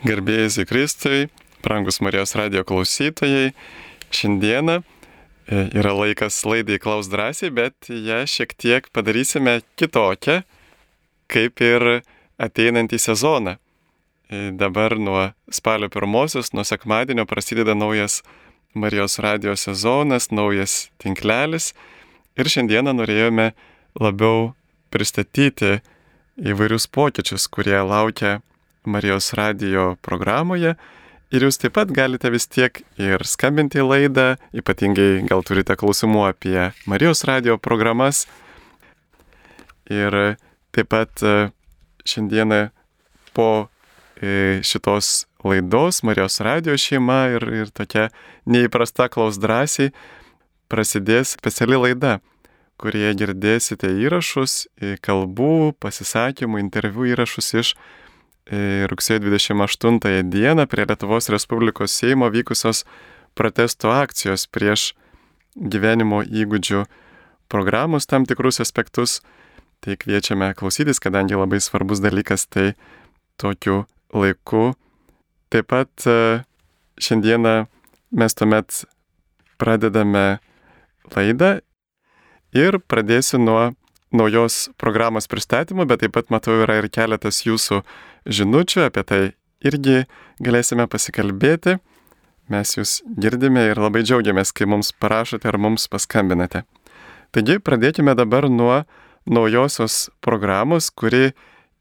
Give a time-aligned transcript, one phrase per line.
[0.00, 1.26] Garbėjai Zikristui,
[1.60, 3.50] brangus Marijos radio klausytojai,
[4.16, 4.84] šiandieną e,
[5.76, 10.38] yra laikas laidai klaus drąsiai, bet ją šiek tiek padarysime kitokią,
[11.28, 11.86] kaip ir
[12.40, 13.58] ateinantį sezoną.
[14.32, 18.22] E, dabar nuo spalio pirmosios, nuo sekmadienio prasideda naujas
[18.72, 21.74] Marijos radio sezonas, naujas tinklelis
[22.40, 23.50] ir šiandieną norėjome
[24.00, 24.54] labiau
[24.88, 25.82] pristatyti
[26.40, 28.38] įvairius pokyčius, kurie laukia
[28.84, 30.74] Marijos radio programoje.
[31.30, 34.24] Ir jūs taip pat galite vis tiek ir skambinti į laidą,
[34.56, 38.24] ypatingai gal turite klausimų apie Marijos radio programas.
[39.90, 40.16] Ir
[40.74, 41.50] taip pat e,
[42.08, 42.70] šiandieną
[43.36, 43.68] po
[44.18, 48.08] e, šitos laidos Marijos radio šeima ir, ir tokia
[48.50, 49.92] neįprasta klaus drąsiai
[50.70, 52.18] prasidės speciali laida,
[52.80, 54.64] kurie girdėsite įrašus,
[55.04, 58.09] kalbų, pasisakymų, interviu įrašus iš E,
[58.50, 60.00] rugsėjo 28
[60.30, 62.84] dieną prie Lietuvos Respublikos Seimo vykusios
[63.34, 64.94] protesto akcijos prieš
[65.54, 66.84] gyvenimo įgūdžių
[67.50, 69.20] programos tam tikrus aspektus.
[69.80, 72.74] Tai kviečiame klausytis, kadangi labai svarbus dalykas tai
[73.40, 74.74] tokiu laiku.
[75.48, 76.44] Taip pat e,
[77.00, 77.64] šiandieną
[78.12, 78.84] mes tuomet
[79.58, 80.40] pradedame
[81.16, 81.60] laidą
[82.52, 83.70] ir pradėsiu nuo
[84.12, 87.82] naujos programos pristatymo, bet taip pat matau yra ir keletas jūsų
[88.26, 89.20] žinučių, apie tai
[89.64, 90.04] irgi
[90.42, 91.78] galėsime pasikalbėti.
[92.50, 96.64] Mes jūs girdime ir labai džiaugiamės, kai mums parašote ar mums paskambinate.
[97.30, 98.82] Taigi pradėkime dabar nuo
[99.30, 101.30] naujosios programos, kuri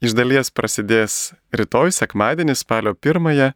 [0.06, 3.56] iš dalies prasidės rytoj, sekmadienį, spalio pirmąją.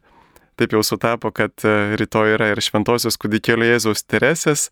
[0.58, 4.68] Taip jau sutapo, kad e, rytoj yra ir Šventojios kūdikėlio Jėzaus Teresės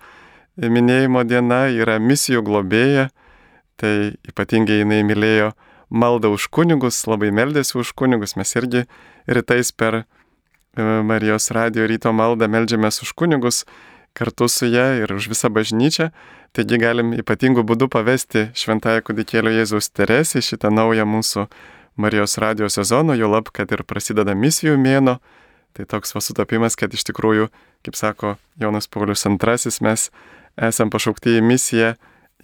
[0.59, 3.09] minėjimo diena, yra misijų globėja
[3.83, 5.53] tai ypatingai jinai mylėjo
[5.93, 8.87] maldą už kunigus, labai meldėsi už kunigus, mes irgi
[9.27, 10.05] rytais per e,
[10.79, 13.65] Marijos radio ryto maldą meldžiamės už kunigus
[14.17, 16.11] kartu su ją ir už visą bažnyčią,
[16.53, 21.47] taigi galim ypatingų būdų pavesti Šventąją kudikėlio Jėzaus Teresį šitą naują mūsų
[21.97, 25.19] Marijos radio sezoną, jo lab, kad ir prasideda misijų mėno,
[25.77, 27.51] tai toks vasutapimas, kad iš tikrųjų,
[27.85, 30.09] kaip sako Jonas Paulius II, mes
[30.57, 31.95] esam pašaukti į misiją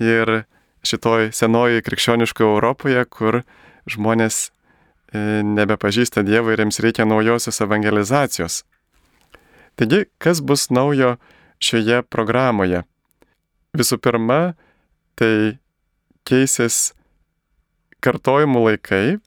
[0.00, 0.44] ir
[0.88, 3.42] šitoj senoji krikščioniškoje Europoje, kur
[3.88, 8.62] žmonės e, nebepažįsta Dievo ir jiems reikia naujosios evangelizacijos.
[9.78, 11.16] Taigi, kas bus naujo
[11.62, 12.82] šioje programoje?
[13.78, 14.56] Visų pirma,
[15.18, 15.58] tai
[16.28, 16.92] keisis
[18.04, 19.18] kartojimų laikai.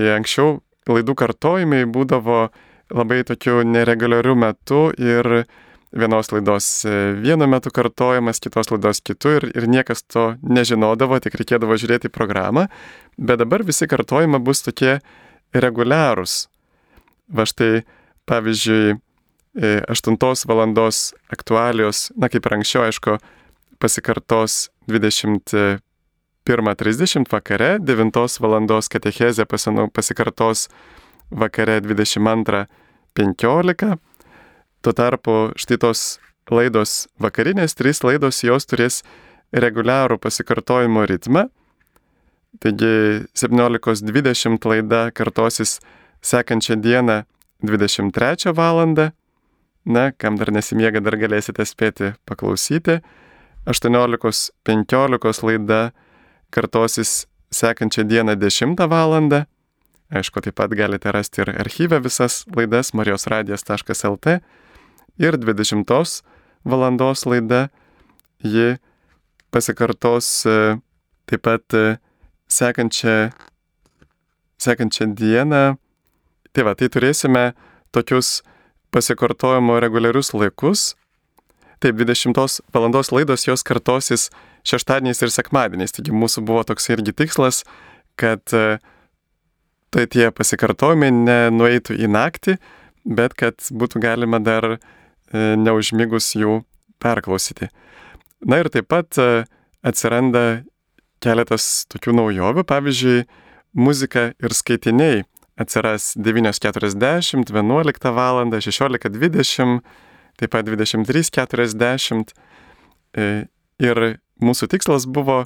[0.00, 0.60] Anksčiau
[0.90, 2.48] laidų kartojimai būdavo
[2.90, 5.44] labai tokiu nereguliariu metu ir
[5.92, 11.34] vienos laidos e, vienu metu kartojamas, kitos laidos kitu ir, ir niekas to nežinodavo, tik
[11.40, 12.66] reikėdavo žiūrėti programą,
[13.18, 15.00] bet dabar visi kartojimai bus tokie
[15.54, 16.48] reguliarūs.
[17.30, 17.82] Va štai,
[18.30, 18.94] pavyzdžiui,
[19.90, 23.18] 8 e, valandos aktualios, na kaip ir anksčiau, aišku,
[23.82, 30.68] pasikartos 21.30 vakare, 9 valandos katechezė pasikartos
[31.30, 34.09] vakare 22.15
[34.80, 36.02] Tuo tarpu štai tos
[36.48, 39.02] laidos vakarinės, trys laidos jos turės
[39.52, 41.48] reguliarų pasikartojimo ritmą.
[42.64, 45.78] Taigi 17.20 laida kartosis
[46.24, 47.22] sekančią dieną
[47.62, 48.80] 23 val.
[49.84, 53.00] Na, kam dar nesimiega, dar galėsite spėti paklausyti.
[53.68, 55.92] 18.15 laida
[56.50, 59.16] kartosis sekančią dieną 10 val.
[60.10, 64.40] Aišku, taip pat galite rasti ir archyvę visas laidas marijosradijas.lt
[65.20, 66.22] ir 20
[66.64, 67.68] valandos laida,
[68.40, 68.78] ji
[69.52, 70.78] pasikartos e,
[71.28, 71.98] taip pat e,
[72.50, 73.30] sekančią,
[74.60, 75.64] sekančią dieną.
[76.50, 77.52] Tai va, tai turėsime
[77.94, 78.40] tokius
[78.94, 80.94] pasikartojimo reguliarius laikus.
[81.80, 82.36] Taip, 20
[82.74, 84.28] valandos laidos jos kartosis
[84.68, 85.94] šeštadieniais ir sekmadieniais.
[85.96, 87.62] Taigi mūsų buvo toks irgi tikslas,
[88.20, 88.80] kad e,
[89.90, 92.58] tai tie pasikartojimai nenueitų į naktį,
[93.08, 94.76] bet kad būtų galima dar
[95.32, 96.60] neužmigus jų
[97.00, 97.70] perklausyti.
[98.40, 99.44] Na ir taip pat e,
[99.84, 100.62] atsiranda
[101.20, 103.24] keletas tokių naujovių, pavyzdžiui,
[103.76, 105.24] muzika ir skaitiniai
[105.60, 108.40] atsiras 9.40, 11 val.
[108.48, 109.80] 16.20,
[110.40, 112.32] taip pat 23.40.
[113.12, 113.26] E,
[113.80, 114.02] ir
[114.40, 115.42] mūsų tikslas buvo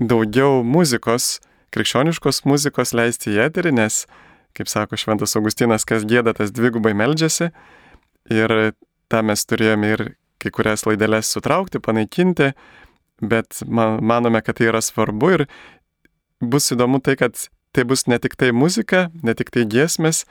[0.00, 1.40] daugiau muzikos,
[1.76, 4.06] krikščioniškos muzikos leisti į eterį, nes,
[4.56, 7.50] kaip sako Šventas Augustinas, kas gėda, tas dvigubai meldžiasi.
[8.32, 8.74] Ir
[9.12, 10.04] tą mes turėjome ir
[10.42, 12.52] kai kurias laidelės sutraukti, panaikinti,
[13.22, 15.44] bet man, manome, kad tai yra svarbu ir
[16.42, 17.36] bus įdomu tai, kad
[17.72, 20.24] tai bus ne tik tai muzika, ne tik tai giesmės,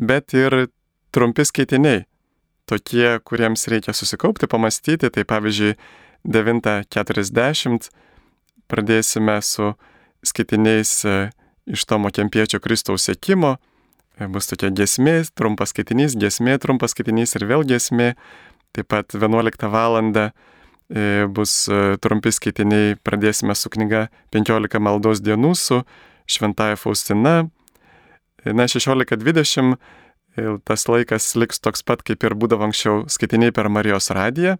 [0.00, 0.70] bet ir
[1.12, 2.06] trumpi skaitiniai.
[2.70, 5.10] Tokie, kuriems reikia susikaupti, pamastyti.
[5.10, 5.74] Tai pavyzdžiui,
[6.28, 7.88] 9.40
[8.70, 9.72] pradėsime su
[10.26, 11.14] skaitiniais e,
[11.66, 13.56] iš Tomo Kempiečio Kristaus sėkimo.
[14.20, 18.12] E, bus tokia gesmė, trumpas skaitinys, gesmė, trumpas skaitinys ir vėl gesmė.
[18.76, 19.96] Taip pat 11 val.
[20.90, 21.54] E, bus
[22.02, 25.80] trumpi skaitiniai, pradėsime su knyga 15 maldos dienų su
[26.30, 27.48] Šventaja Faustina.
[28.44, 29.76] Na, 16.20
[30.64, 34.56] tas laikas liks toks pat, kaip ir būdavo anksčiau skaitiniai per Marijos radiją.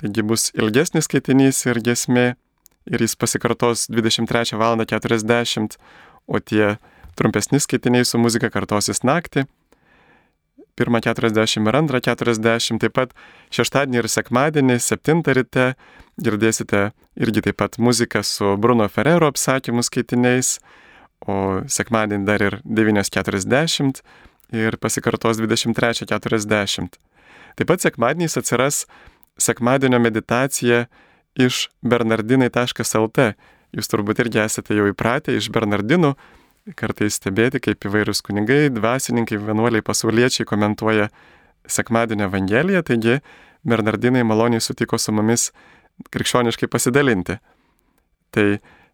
[0.00, 2.26] Taigi bus ilgesnis skaitinys ir gesmė
[2.88, 4.80] ir jis pasikartos 23 val.
[4.80, 5.76] 40,
[6.30, 6.78] o tie
[7.18, 9.46] trumpesni skaitiniai su muzika kartosis naktį.
[10.80, 13.12] 1.40 ir 2.40, taip pat
[13.52, 15.66] šeštadienį ir sekmadienį 7 ryte
[16.20, 16.90] girdėsite
[17.20, 20.58] irgi taip pat muziką su Bruno Ferrero apsakymų skaitiniais,
[21.28, 24.00] o sekmadienį dar ir 9.40
[24.56, 26.96] ir pasikartos 23.40.
[27.58, 28.84] Taip pat sekmadieniais atsiras
[29.40, 30.86] sekmadienio meditacija
[31.38, 33.32] iš bernardinai.lt.
[33.70, 36.16] Jūs turbūt irgi esate jau įpratę iš bernardinų
[36.78, 41.08] kartais stebėti, kaip įvairūs kunigai, dvasininkai, vienuoliai, pasauliečiai komentuoja
[41.68, 43.20] sekmadienio Evangeliją, taigi
[43.66, 45.50] bernardinai maloniai sutiko su mumis
[46.12, 47.38] krikščioniškai pasidalinti.
[48.30, 48.46] Tai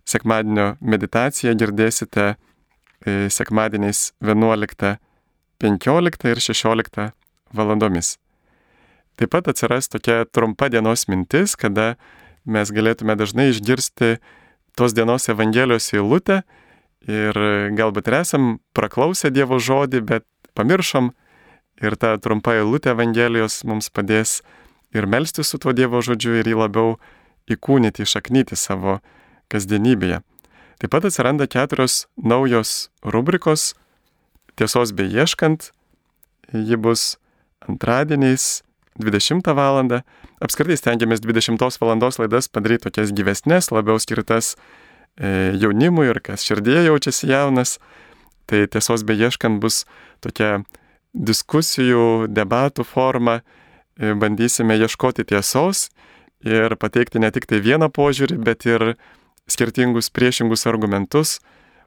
[0.06, 4.96] sekmadienio meditaciją girdėsite e, sekmadieniais 11
[5.58, 7.10] 15 ir 16
[7.56, 8.16] valandomis.
[9.16, 11.94] Taip pat atsiras tokia trumpa dienos mintis, kada
[12.44, 14.18] mes galėtume dažnai išgirsti
[14.76, 16.42] tos dienos Evangelijos eilutę
[17.06, 17.38] ir
[17.78, 20.26] galbūt ir esam praklausę Dievo žodį, bet
[20.58, 21.12] pamiršom
[21.82, 24.40] ir ta trumpa eilutė Evangelijos mums padės
[24.96, 26.96] ir melsti su tuo Dievo žodžiu ir jį labiau
[27.50, 28.98] įkūnyti, išaknyti savo
[29.52, 30.22] kasdienybėje.
[30.76, 33.74] Taip pat atsiranda keturios naujos rubrikos
[34.56, 35.70] tiesos beieškant,
[36.52, 37.16] ji bus
[37.64, 38.62] antradieniais
[39.00, 39.80] 20 val.
[40.40, 42.10] Apskritai stengiamės 20 val.
[42.18, 44.56] laidas padaryti tokias gyvesnės, labiau skirtas
[45.16, 47.78] jaunimui ir kas širdėje jaučiasi jaunas.
[48.46, 49.84] Tai tiesos beieškant bus
[50.22, 50.60] tokia
[51.16, 53.40] diskusijų, debatų forma.
[53.96, 55.88] E, bandysime ieškoti tiesos
[56.44, 58.94] ir pateikti ne tik tai vieną požiūrį, bet ir
[59.48, 61.40] skirtingus priešingus argumentus.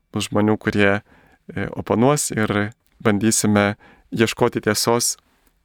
[0.09, 0.99] Bus žmonių, kurie
[1.55, 2.71] E, oponuos ir
[3.01, 3.73] bandysime
[4.13, 5.15] ieškoti tiesos,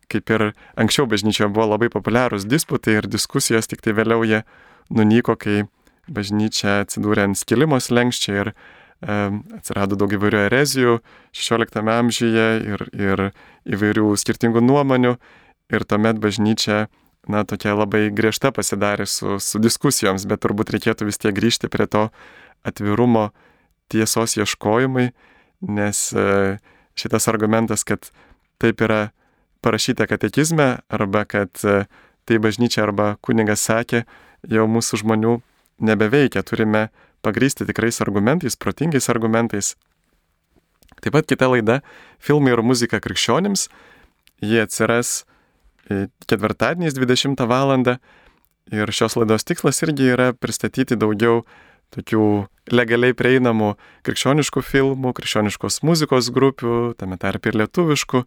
[0.08, 0.44] kaip ir
[0.80, 4.42] anksčiau bažnyčioje buvo labai populiarūs disputai ir diskusijos, tik tai vėliau jie
[4.88, 5.64] nunyko, kai
[6.08, 8.54] bažnyčia atsidūrė ant skilimos lenkščiai ir e,
[9.58, 10.98] atsirado daug įvairių erezijų
[11.36, 13.24] 16 amžiuje ir, ir
[13.64, 15.16] įvairių skirtingų nuomonių.
[15.72, 16.86] Ir tuomet bažnyčia,
[17.28, 21.88] na, tokia labai griežta pasidarė su, su diskusijoms, bet turbūt reikėtų vis tiek grįžti prie
[21.88, 22.10] to
[22.68, 23.30] atvirumo
[23.88, 25.08] tiesos ieškojimai
[25.68, 26.58] nes e,
[26.94, 28.10] šitas argumentas, kad
[28.58, 29.08] taip yra
[29.60, 31.84] parašyta katekizme, arba kad e,
[32.24, 34.04] tai bažnyčia arba kunigas sakė,
[34.48, 35.38] jau mūsų žmonių
[35.78, 36.88] nebeveikia, turime
[37.24, 39.74] pagrysti tikrais argumentais, protingais argumentais.
[41.00, 41.82] Taip pat kita laida-
[42.26, 43.68] filmai ir muzika krikščionims.
[44.40, 45.24] Jie atsiras
[45.90, 47.98] e, ketvirtadieniais 20 val.
[48.72, 51.44] Ir šios laidos tikslas irgi yra pristatyti daugiau
[51.92, 53.74] tokių legaliai prieinamų
[54.06, 58.24] krikščioniškų filmų, krikščioniškos muzikos grupių, tame tarp ir lietuviškų,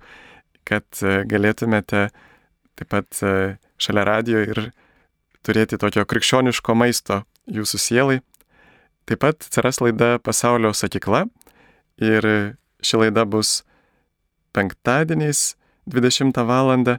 [0.63, 2.09] kad e, galėtumėte
[2.77, 4.61] taip pat e, šalia radio ir
[5.41, 8.19] turėti tokio krikščioniško maisto jūsų sielai.
[9.07, 11.25] Taip pat atsiras laida Pasaulio sakykla
[12.03, 12.27] ir
[12.83, 13.61] ši laida bus
[14.55, 15.55] penktadieniais
[15.87, 16.97] 20 val.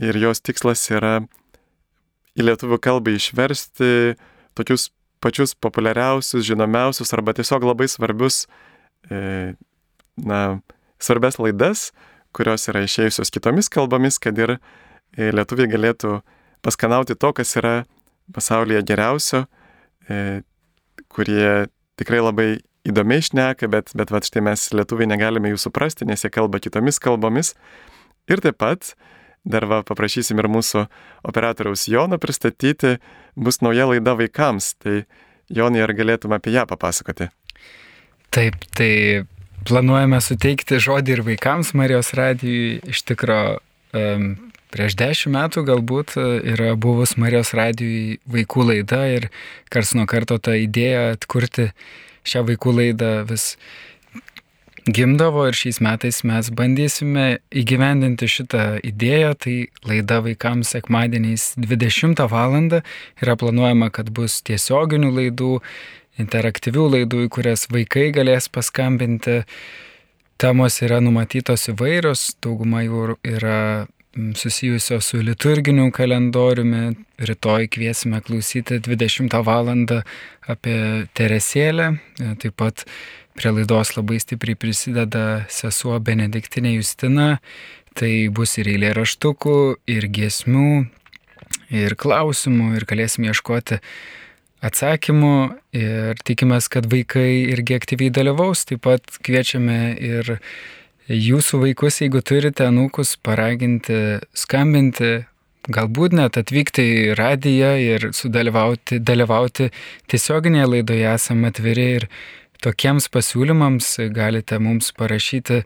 [0.00, 1.20] ir jos tikslas yra
[2.38, 4.16] į lietuvių kalbą išversti
[4.54, 8.46] tokius pačius populiariausius, žinomiausius arba tiesiog labai svarbius,
[9.10, 9.54] e,
[10.16, 10.60] na,
[11.00, 11.90] svarbes laidas,
[12.32, 16.20] kurios yra išėjusios kitomis kalbomis, kad ir e, lietuviai galėtų
[16.64, 17.74] paskanauti to, kas yra
[18.32, 19.44] pasaulyje geriausio,
[20.08, 21.68] kurie
[22.00, 22.48] tikrai labai
[22.88, 27.00] įdomiai šneka, bet, bet va štai mes lietuviai negalime jų suprasti, nes jie kalba kitomis
[27.02, 27.54] kalbomis.
[28.30, 28.94] Ir taip pat
[29.44, 30.84] dar va paprašysim ir mūsų
[31.28, 32.98] operatoriaus Jono pristatyti,
[33.36, 34.74] bus nauja laida vaikams.
[34.80, 35.02] Tai
[35.50, 37.30] Jonai, ar galėtum apie ją papasakoti?
[38.30, 39.24] Taip, tai
[39.66, 42.78] planuojame suteikti žodį ir vaikams Marijos radijui.
[42.92, 43.40] Iš tikro,
[43.96, 44.28] um,
[44.70, 49.30] prieš dešimt metų galbūt e, yra buvus Marijos radijui vaikų laida ir
[49.72, 51.70] kars nuo karto ta idėja atkurti
[52.26, 53.54] šią vaikų laidą vis
[54.86, 59.34] gimdavo ir šiais metais mes bandysime įgyvendinti šitą idėją.
[59.36, 62.56] Tai laida vaikams sekmadieniais 20 val.
[63.22, 65.60] yra planuojama, kad bus tiesioginių laidų,
[66.18, 69.44] interaktyvių laidų, į kurias vaikai galės paskambinti
[70.40, 73.86] temos yra numatytos įvairios, dauguma jų yra
[74.34, 76.94] susijusios su liturginiu kalendoriumi.
[77.18, 79.68] Rytoj kviesime klausyti 20 val.
[80.50, 81.98] apie Teresėlę.
[82.42, 82.84] Taip pat
[83.38, 87.38] prie laidos labai stipriai prisideda sesuo Benediktinė Justina.
[87.94, 90.86] Tai bus ir eilė raštukų, ir giesmių,
[91.74, 93.80] ir klausimų, ir galėsim ieškoti
[94.64, 95.36] atsakymų
[95.76, 98.66] ir tikimės, kad vaikai irgi aktyviai dalyvaus.
[98.68, 100.38] Taip pat kviečiame ir
[101.10, 105.24] jūsų vaikus, jeigu turite anūkus, paraginti, skambinti,
[105.70, 109.70] galbūt net atvykti į radiją ir sudalyvauti dalyvauti
[110.10, 112.06] tiesioginėje laidoje esame atviri ir
[112.64, 115.62] tokiems pasiūlymams galite mums parašyti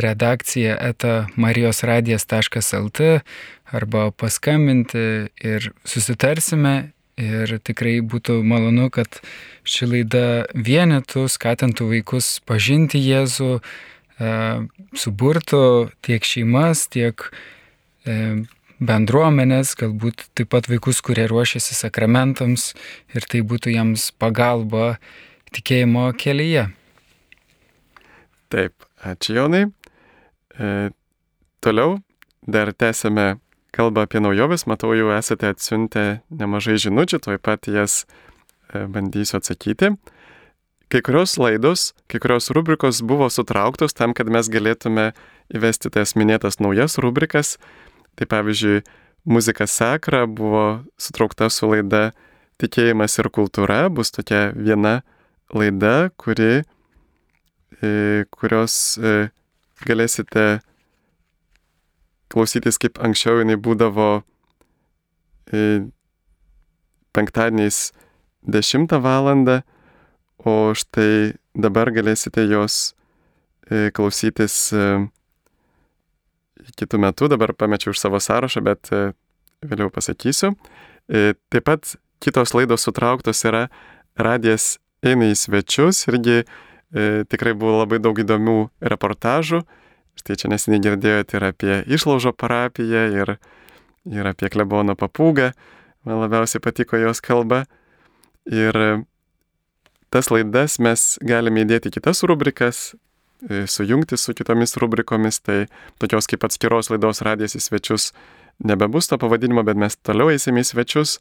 [0.00, 3.08] redakciją eta marijosradijas.lt
[3.72, 5.02] arba paskambinti
[5.44, 6.92] ir susitarsime.
[7.18, 9.16] Ir tikrai būtų malonu, kad
[9.66, 13.56] ši laida vienetų, skatintų vaikus pažinti Jėzų,
[14.18, 15.62] suburtų
[16.02, 17.22] tiek šeimas, tiek
[18.02, 18.44] e,
[18.78, 22.72] bendruomenės, galbūt taip pat vaikus, kurie ruošiasi sakramentams
[23.14, 24.96] ir tai būtų jiems pagalba
[25.54, 26.68] tikėjimo kelyje.
[28.48, 29.66] Taip, ačiū Jonai.
[30.58, 30.90] E,
[31.60, 31.98] toliau
[32.48, 33.36] dar tęsime
[33.76, 34.66] kalbą apie naujoves.
[34.66, 39.94] Matau, jau esate atsiuntę nemažai žinučių, tuoj pat jas e, bandysiu atsakyti.
[40.88, 45.10] Kai kurios laidos, kai kurios rubrikos buvo sutrauktos tam, kad mes galėtume
[45.52, 47.58] įvesti tas minėtas naujas rubrikas.
[48.16, 48.80] Tai pavyzdžiui,
[49.28, 52.08] muzika sakra buvo sutraukta su laida
[52.58, 55.04] Tikėjimas ir kultūra, bus tokia viena
[55.54, 56.64] laida, kuri,
[57.78, 57.90] e,
[58.34, 59.28] kurios e,
[59.86, 60.46] galėsite
[62.34, 64.08] klausytis kaip anksčiau jinai būdavo
[65.54, 65.62] e,
[67.14, 67.92] penktadieniais
[68.42, 69.60] 10 valandą
[70.38, 72.94] o štai dabar galėsite jos
[73.70, 74.84] e, klausytis e,
[76.78, 79.10] kitų metų, dabar pamečiau už savo sąrašą, bet e,
[79.66, 80.54] vėliau pasakysiu.
[81.08, 83.70] Taip pat kitos laidos sutrauktos yra
[84.20, 86.42] radijas eina į svečius, irgi
[87.32, 88.58] tikrai buvo labai daug įdomių
[88.92, 89.62] reportažų.
[90.20, 93.34] Štai čia nesiniai girdėjote ir apie išlaužo parapiją, ir,
[94.12, 95.54] ir apie klebono papūgą.
[96.04, 97.64] Man labiausiai patiko jos kalba.
[98.52, 98.76] Ir
[100.10, 102.94] tas laidas mes galime įdėti kitas rubrikas,
[103.44, 105.66] e, sujungti su kitomis rubrikomis, tai
[106.00, 108.12] tokios kaip atskiros laidos radijas į svečius
[108.64, 111.18] nebebus to pavadinimo, bet mes toliau eisime į svečius.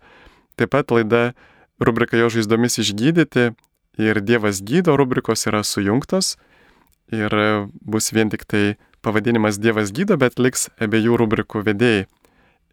[0.57, 1.33] Taip pat laida
[1.79, 3.51] rubrika jo žaizdomis išgydyti
[4.01, 6.35] ir Dievas gydo rubrikos yra sujungtos
[7.13, 7.31] ir
[7.81, 12.07] bus vien tik tai pavadinimas Dievas gydo, bet liks abiejų rubrikų vedėjai.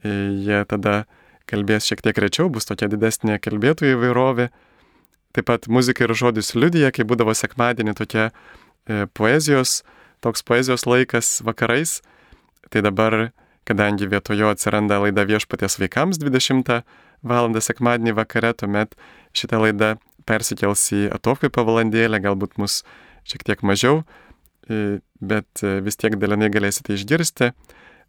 [0.05, 0.15] E,
[0.47, 1.05] jie tada
[1.49, 4.49] kalbės šiek tiek rečiau, bus tokia didesnė kalbėtojų įvairovė
[5.35, 9.81] Taip pat muzika ir žodis liudija, kai būdavo sekmadienį tokia e, poezijos,
[10.23, 11.99] toks poezijos laikas vakarais.
[12.71, 13.33] Tai dabar,
[13.67, 16.85] kadangi vietojo atsiranda laida viešpaties vaikams 20
[17.25, 17.61] val.
[17.61, 18.95] sekmadienį vakare, tuomet
[19.35, 19.95] šitą laidą
[20.29, 22.83] persikels į atokvėpio valandėlę, galbūt mus
[23.29, 24.05] šiek tiek mažiau,
[24.69, 27.53] e, bet e, vis tiek dalinai galėsite išgirsti.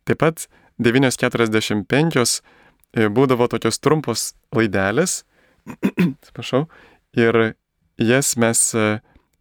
[0.06, 5.24] Taip pat 9.45 e, būdavo tokios trumpos laidelės,
[6.20, 6.68] atsiprašau,
[7.16, 7.56] ir
[7.98, 8.86] jas mes e,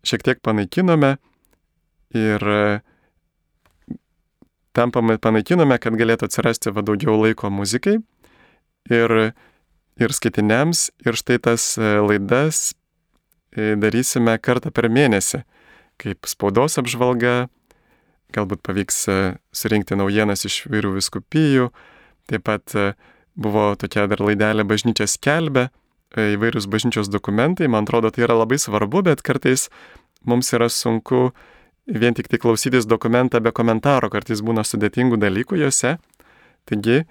[0.07, 1.17] šiek tiek panaikinome
[2.15, 2.81] ir e,
[4.75, 7.99] tam panaikinome, kad galėtų atsirasti va daugiau laiko muzikai
[8.91, 9.17] ir,
[9.99, 10.89] ir skaitiniams.
[11.07, 12.73] Ir štai tas e, laidas
[13.55, 15.45] darysime kartą per mėnesį,
[16.03, 17.45] kaip spaudos apžvalga,
[18.35, 19.05] galbūt pavyks
[19.55, 21.69] surinkti naujienas iš vairių viskupijų.
[22.27, 22.75] Taip pat
[23.39, 25.84] buvo tokia dar laidelė bažnyčia skelbė, E,
[26.19, 29.69] įvairius bažnyčios dokumentai, man atrodo, tai yra labai svarbu, bet kartais
[30.25, 31.33] mums yra sunku
[31.87, 35.97] vien tik tai klausytis dokumentą be komentaro, kartais būna sudėtingų dalykų juose.
[36.65, 37.03] Taigi,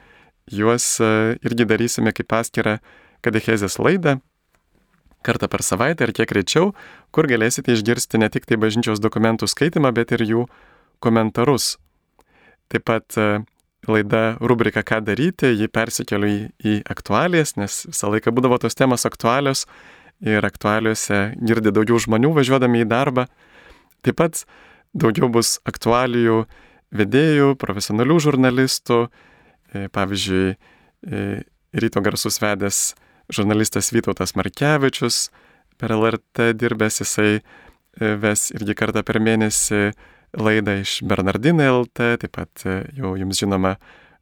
[0.49, 2.79] juos e, irgi darysime kaip paskirą
[3.23, 4.17] katechezės laidą
[5.23, 6.73] kartą per savaitę ir kiek greičiau,
[7.15, 10.43] kur galėsite išgirsti ne tik tai bažnyčios dokumentų skaitimą, bet ir jų
[11.03, 11.77] komentarus.
[12.67, 13.43] Taip pat e,
[13.87, 19.05] laida rubrika Ką daryti, ji persikeliu į, į aktualijas, nes visą laiką būdavo tos temos
[19.09, 19.65] aktualios
[20.23, 23.27] ir aktualiuose girdi daugiau žmonių važiuodami į darbą.
[24.03, 24.43] Taip pat
[24.95, 26.43] daugiau bus aktualijų
[26.93, 28.99] vedėjų, profesionalių žurnalistų,
[29.73, 32.93] e, pavyzdžiui, e, ryto garsus vedęs
[33.33, 35.29] žurnalistas Vytautas Markevičius,
[35.77, 39.91] per LRT dirbęs jisai e, ves irgi kartą per mėnesį
[40.37, 43.75] laidą iš Bernardinai LT, taip pat e, jau jums žinoma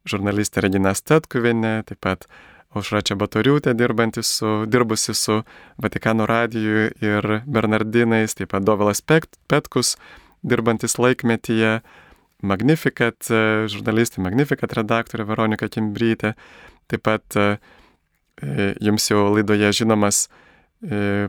[0.07, 2.27] žurnalistė Regina Statkuvinė, taip pat
[2.75, 3.73] Aušra Čiabatoriūtė
[4.23, 5.41] su, dirbusi su
[5.77, 9.97] Vatikano radiju ir Bernardinais, taip pat Dovelas Petkus,
[10.43, 11.81] dirbantis laikmetyje,
[12.41, 13.27] Magnificat
[13.69, 16.33] žurnalistė, Magnificat redaktorė Veronika Kimbrytė,
[16.87, 17.35] taip pat
[18.81, 20.29] jums jau laidoje žinomas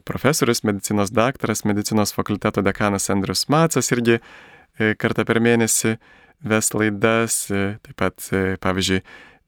[0.08, 4.22] profesorius, medicinos daktaras, medicinos fakulteto dekanas Andrius Macas irgi
[4.78, 5.96] kartą per mėnesį
[6.42, 8.28] ves laidas, taip pat,
[8.62, 9.02] pavyzdžiui,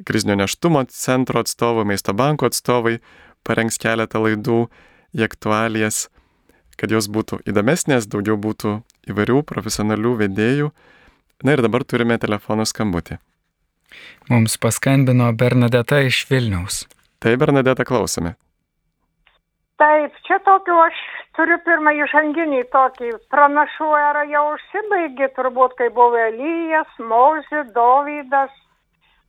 [0.07, 2.99] krizinio neštumo centro atstovai, maisto banko atstovai
[3.47, 4.65] parengs keletą laidų
[5.15, 6.09] į aktualijas,
[6.81, 10.73] kad jos būtų įdomesnės, daugiau būtų įvairių profesionalių vedėjų.
[11.45, 13.19] Na ir dabar turime telefonų skambutį.
[14.31, 16.85] Mums paskambino Bernadeta iš Vilniaus.
[17.23, 18.35] Tai Bernadeta klausome.
[19.79, 20.99] Taip, čia tokiu aš
[21.37, 28.53] turiu pirmą įžanginį tokį pranašų erą jau užsibaigė, turbūt, kai buvo Elijas, Mozė, Dovydas,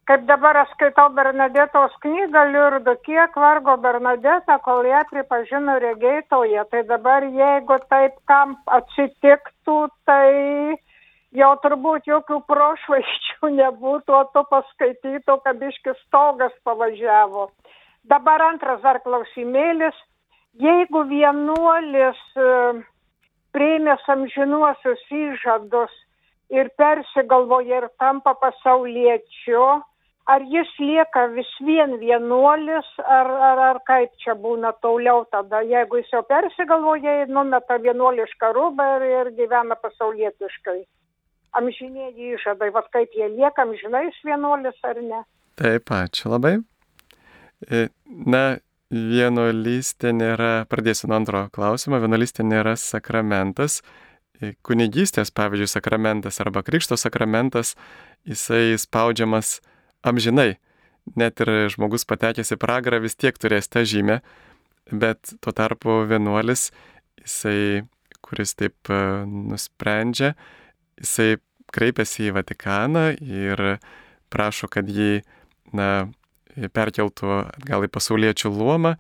[0.10, 6.66] kaip dabar aš skaitau Bernadetos knygą Liurdu, kiek vargo Bernadeta, kol ją pripažino regėtoje.
[6.72, 10.78] Tai dabar jeigu taip kam atsitiktų, tai
[11.36, 17.50] jau turbūt jokių prošvaiščių nebūtų, o tu paskaitytų, kad iškis stogas pavažiavo.
[18.06, 19.98] Dabar antras dar klausimėlis.
[20.62, 22.52] Jeigu vienuolis e,
[23.56, 25.92] priėmęs amžinuosius įžadus
[26.54, 29.66] ir persigalvoja ir tampa pasauliečiu,
[30.32, 36.00] ar jis lieka vis vien vienuolis, ar, ar, ar kaip čia būna toliau tada, jeigu
[36.02, 40.80] jis jau persigalvoja, numeta vienuolišką rūbą ir, ir gyvena pasaulietiškai.
[41.56, 45.22] Amžinėji išadai, vad kaip jie lieka, amžinais vienuolis ar ne.
[45.60, 46.58] Taip, ačiū labai.
[47.72, 47.88] E,
[48.28, 48.42] na,
[48.94, 53.82] vienuolystė nėra, pradėsiu nuo antro klausimo, vienuolystė nėra sakramentas.
[54.42, 57.76] E, kunigystės, pavyzdžiui, sakramentas arba krikšto sakramentas,
[58.28, 59.60] jisai spaudžiamas
[60.06, 60.56] amžinai.
[61.16, 64.20] Net ir žmogus patekęs į pragarą vis tiek turės tą žymę,
[64.92, 66.72] bet tuo tarpu vienuolis,
[67.22, 67.86] jisai,
[68.26, 70.34] kuris taip e, nusprendžia,
[71.02, 71.36] jisai
[71.76, 73.66] kreipiasi į Vatikaną ir
[74.34, 75.24] prašo, kad jį
[75.76, 76.08] na,
[76.56, 78.96] perkeltų atgal į pasauliečių luomą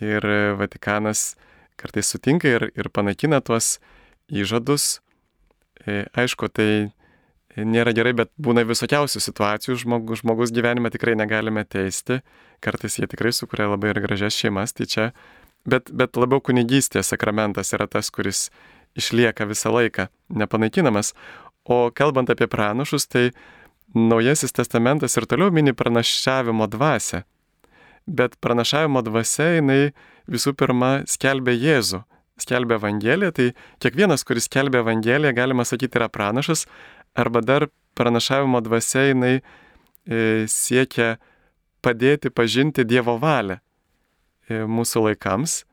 [0.00, 0.26] ir
[0.58, 1.34] Vatikanas
[1.80, 3.78] kartais sutinka ir, ir panaikina tuos
[4.30, 5.00] įžadus.
[5.86, 6.90] E, aišku, tai
[7.56, 12.20] nėra gerai, bet būna visokiausių situacijų, žmogus, žmogus gyvenime tikrai negalime teisti,
[12.62, 15.06] kartais jie tikrai sukuria labai ir gražias šeimas, tai čia,
[15.68, 18.48] bet, bet labiau kunigystės sakramentas yra tas, kuris
[18.98, 21.14] išlieka visą laiką, nepanaikinamas.
[21.70, 23.30] O kalbant apie pranašus, tai
[23.94, 27.24] Naujasis testamentas ir toliau mini pranašavimo dvasę.
[28.06, 29.90] Bet pranašavimo dvasia jinai
[30.30, 32.00] visų pirma skelbia Jėzų,
[32.40, 33.48] skelbia Evangeliją, tai
[33.82, 36.66] kiekvienas, kuris skelbia Evangeliją, galima sakyti, yra pranašas,
[37.18, 37.66] arba dar
[37.98, 41.16] pranašavimo dvasia jinai e, siekia
[41.82, 45.64] padėti pažinti Dievo valią e, mūsų laikams.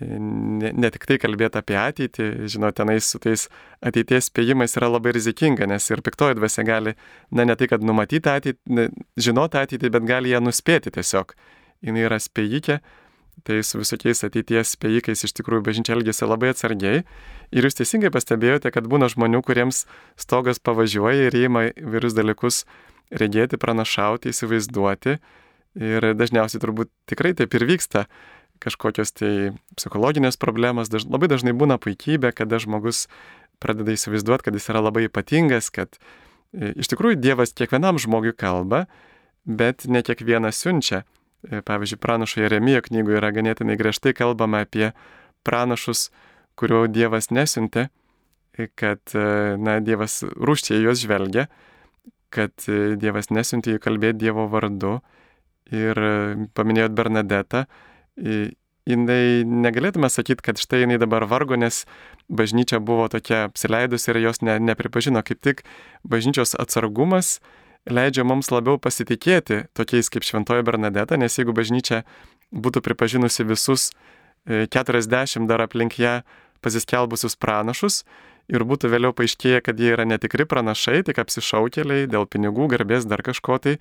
[0.00, 3.42] Ne, ne tik tai kalbėti apie ateitį, žinot, tenais su tais
[3.84, 6.94] ateities spėjimais yra labai rizikinga, nes ir piktoji dvasia gali,
[7.28, 8.86] na ne tai, kad numatyti ateitį,
[9.20, 11.34] žinoti ateitį, bet gali ją nuspėti tiesiog.
[11.84, 12.78] Jis yra spėjikė,
[13.44, 17.04] tai su visokiais ateities spėjikais iš tikrųjų bažnyčia elgėsi labai atsargiai.
[17.52, 19.84] Ir jūs teisingai pastebėjote, kad būna žmonių, kuriems
[20.20, 22.64] stogas pavažiuoja ir įima įvairius dalykus
[23.10, 25.18] regėti, pranašauti, įsivaizduoti.
[25.80, 28.08] Ir dažniausiai turbūt tikrai taip ir vyksta
[28.60, 29.32] kažkokios tai
[29.78, 30.90] psichologinės problemas.
[30.92, 33.06] Daž, labai dažnai būna puikybė, kada žmogus
[33.60, 38.86] pradeda įsivaizduoti, kad jis yra labai ypatingas, kad e, iš tikrųjų Dievas kiekvienam žmogui kalba,
[39.44, 41.04] bet ne kiekvienas siunčia.
[41.44, 44.90] E, pavyzdžiui, pranašo Jeremijo knygoje yra ganėtinai griežtai kalbama apie
[45.46, 46.08] pranašus,
[46.60, 47.88] kuriuo Dievas nesiuntė,
[48.56, 51.48] e, kad, na, Dievas rūščiai juos žvelgia,
[52.32, 52.52] kad
[53.00, 55.00] Dievas nesiuntė jų kalbėti Dievo vardu.
[55.70, 55.94] Ir
[56.58, 57.60] paminėjot Bernadetą,
[58.16, 61.84] jinai negalėtume sakyti, kad štai jinai dabar vargo, nes
[62.28, 65.22] bažnyčia buvo tokia apsileidusi ir jos ne, nepripažino.
[65.26, 65.64] Kaip tik
[66.02, 67.38] bažnyčios atsargumas
[67.90, 72.04] leidžia mums labiau pasitikėti tokiais kaip Šventoji Bernadeta, nes jeigu bažnyčia
[72.52, 73.90] būtų pripažinusi visus
[74.48, 76.20] 40 e, dar aplink ją
[76.64, 78.04] pasiskelbusius pranašus
[78.50, 83.22] ir būtų vėliau paaiškėję, kad jie yra netikri pranašai, tik apsišaukėliai dėl pinigų, garbės, dar
[83.22, 83.76] kažko tai,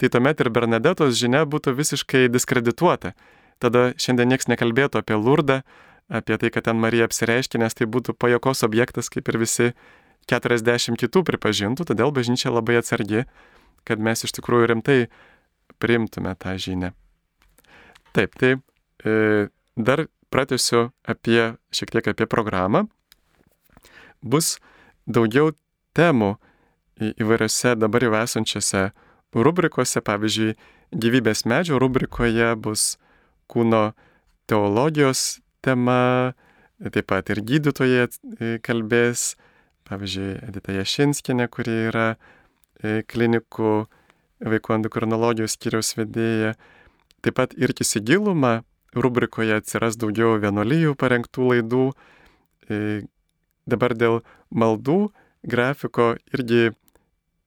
[0.00, 3.12] tai tuomet ir Bernadetos žinia būtų visiškai diskredituota.
[3.62, 5.62] Tada šiandien niekas nekalbėtų apie Lurdą,
[6.12, 9.70] apie tai, kad ten Marija apsireiškė, nes tai būtų pajokos objektas, kaip ir visi
[10.30, 13.24] 40 kitų pripažintų, todėl bažnyčia labai atsargi,
[13.86, 14.98] kad mes iš tikrųjų rimtai
[15.82, 16.92] priimtume tą žinią.
[18.16, 22.86] Taip, tai e, dar pratęsiu apie, šiek tiek apie programą.
[24.22, 24.56] Bus
[25.06, 25.52] daugiau
[25.96, 26.34] temų
[26.96, 28.88] įvairiose dabar jau esančiose
[29.36, 30.56] rubrikose, pavyzdžiui,
[30.96, 32.96] gyvybės medžio rubrikoje bus
[33.52, 33.90] kūno
[34.50, 36.32] teologijos tema,
[36.92, 39.32] taip pat ir gydytojai kalbės
[39.86, 43.74] pavyzdžiui, Edita Jašinskinė, kuri yra e, klinikų
[44.46, 46.54] vaikų endokrinologijos skyriaus vedėja.
[47.24, 48.60] Taip pat ir įsigilumą
[48.96, 51.86] rubrikoje atsiras daugiau vienolyjų parengtų laidų.
[52.70, 52.80] E,
[53.66, 55.00] dabar dėl maldų
[55.46, 56.70] grafiko irgi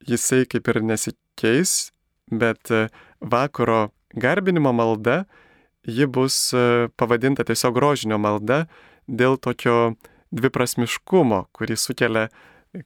[0.07, 1.91] jisai kaip ir nesikeis,
[2.31, 2.87] bet e,
[3.19, 5.23] vakaro garbinimo malda,
[5.87, 6.53] ji bus
[6.99, 8.65] pavadinta tiesiog grožinio malda
[9.07, 9.95] dėl tokio
[10.35, 12.27] dviprasmiškumo, kurį sukelia,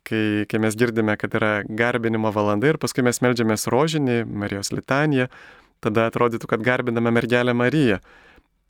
[0.08, 5.28] kai, kai mes girdime, kad yra garbinimo valanda ir paskui mes melžiamės rožinį, Marijos litaniją,
[5.84, 8.00] tada atrodytų, kad garbiname mergelę Mariją.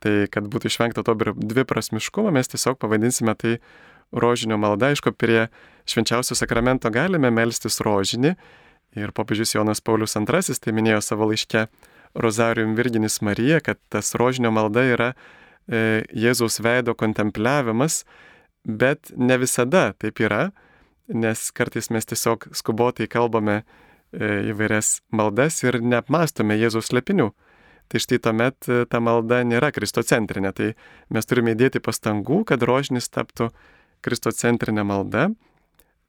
[0.02, 3.54] Tai kad būtų išvengta to dviprasmiškumo, mes tiesiog pavadinsime tai
[4.12, 4.90] rožinio malda.
[4.92, 5.46] Aišku, prie
[5.88, 8.34] švenčiausio sakramento galime melstis rožinį.
[8.98, 11.66] Ir popiežius Jonas Paulius II tai minėjo savo laiške
[12.14, 18.04] Rozarium Virginis Marija, kad tas rožinio malda yra e, Jėzaus veido kontempliavimas
[18.64, 20.48] Bet ne visada taip yra,
[21.12, 23.64] nes kartais mes tiesiog skubotai kalbame e,
[24.48, 27.28] įvairias maldas ir neapmastome Jėzaus lepinių.
[27.92, 30.54] Tai štai tuomet e, ta malda nėra kristocentrinė.
[30.56, 30.70] Tai
[31.12, 33.50] mes turime įdėti pastangų, kad rožinis taptų
[34.04, 35.28] kristocentrinė malda.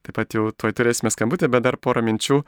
[0.06, 2.40] Taip pat jau tuoj turėsime skambutį, bet dar porą minčių,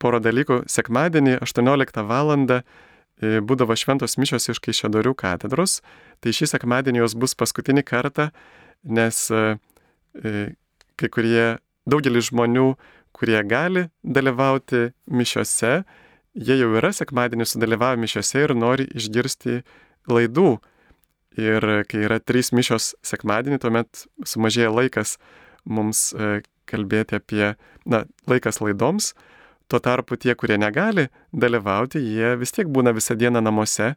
[0.00, 0.64] porą dalykų.
[0.70, 2.34] Sekmadienį 18 val.
[2.34, 5.78] E, būdavo šventos mišios iš Kaišėdorių katedros.
[6.20, 8.30] Tai šį sekmadienį jos bus paskutinį kartą
[8.84, 9.56] nes e,
[10.22, 10.32] e,
[11.00, 11.56] kai kurie,
[11.88, 12.74] daugelis žmonių,
[13.14, 15.82] kurie gali dalyvauti mišiose,
[16.34, 19.62] jie jau yra sekmadienį sudalyvavę mišiose ir nori išgirsti
[20.10, 20.58] laidų.
[21.40, 25.16] Ir kai yra trys mišios sekmadienį, tuomet sumažėja laikas
[25.66, 26.12] mums
[26.70, 27.46] kalbėti apie,
[27.90, 29.14] na, laikas laidoms.
[29.68, 33.94] Tuo tarpu tie, kurie negali dalyvauti, jie vis tiek būna visą dieną namuose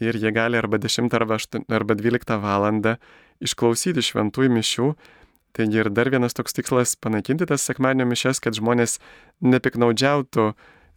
[0.00, 2.96] ir jie gali arba 10 arba, 8, arba 12 valandą
[3.44, 4.88] išklausyti šventųjų mišių.
[5.54, 8.98] Taigi ir dar vienas toks tikslas- panaikinti tas sekmadienio mišes, kad žmonės
[9.42, 10.54] nepiknaudžiautų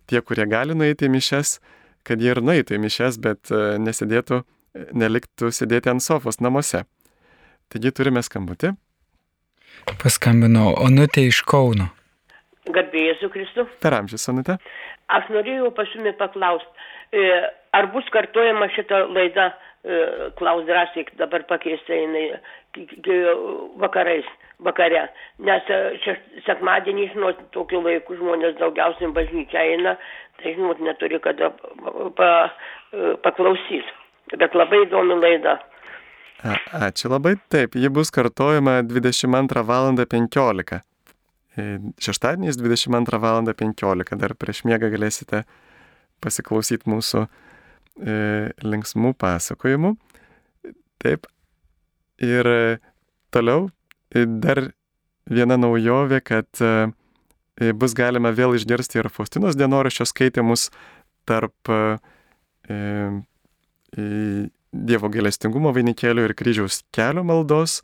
[0.07, 1.59] tie, kurie gali nueiti į mišes,
[2.03, 4.43] kad jie ir nueitų į mišes, bet e, nesidėtų,
[4.93, 6.85] neliktų sėdėti ant sofos namuose.
[7.69, 8.73] Taigi turime skambutį.
[10.01, 11.91] Paskambinau Onutė iš Kauno.
[12.75, 13.67] Garbėjai su Kristu.
[13.83, 14.57] Per amžius, Onutė.
[15.13, 17.23] Aš norėjau pas jumi paklausti, e,
[17.77, 19.51] ar bus kartuojama šita laida
[19.87, 22.39] E, Klaus drąsiai dabar pakeista jinai
[23.79, 24.25] vakarais,
[24.59, 25.05] vakare.
[25.47, 26.15] Nes e,
[26.47, 29.95] sekmadienį, žinot, tokiu laiku žmonės daugiausiai bažnyčia eina,
[30.41, 31.53] tai žinot, neturi kada
[32.17, 32.31] pa,
[33.23, 33.95] paklausyti.
[34.35, 35.55] Bet labai įdomi laida.
[36.43, 36.57] A,
[36.89, 37.37] ačiū labai.
[37.53, 39.93] Taip, ji bus kartojama 22 val.
[39.95, 40.81] 15.
[41.57, 43.41] Šeštadieniais 22 val.
[43.47, 44.17] 15.
[44.21, 45.43] Dar prieš miegą galėsite
[46.21, 47.25] pasiklausyti mūsų
[47.97, 49.95] E, linksmų pasakojimų.
[51.01, 51.25] Taip.
[52.21, 52.77] Ir e,
[53.33, 53.69] toliau
[54.13, 54.67] e, dar
[55.27, 56.61] viena naujovė, kad
[57.75, 60.69] bus galima vėl išgirsti ir Faustinos dienoraščio skaitimus
[61.27, 61.71] tarp
[64.77, 67.81] Dievo gailestingumo vainikėlių ir kryžiaus kelio maldos.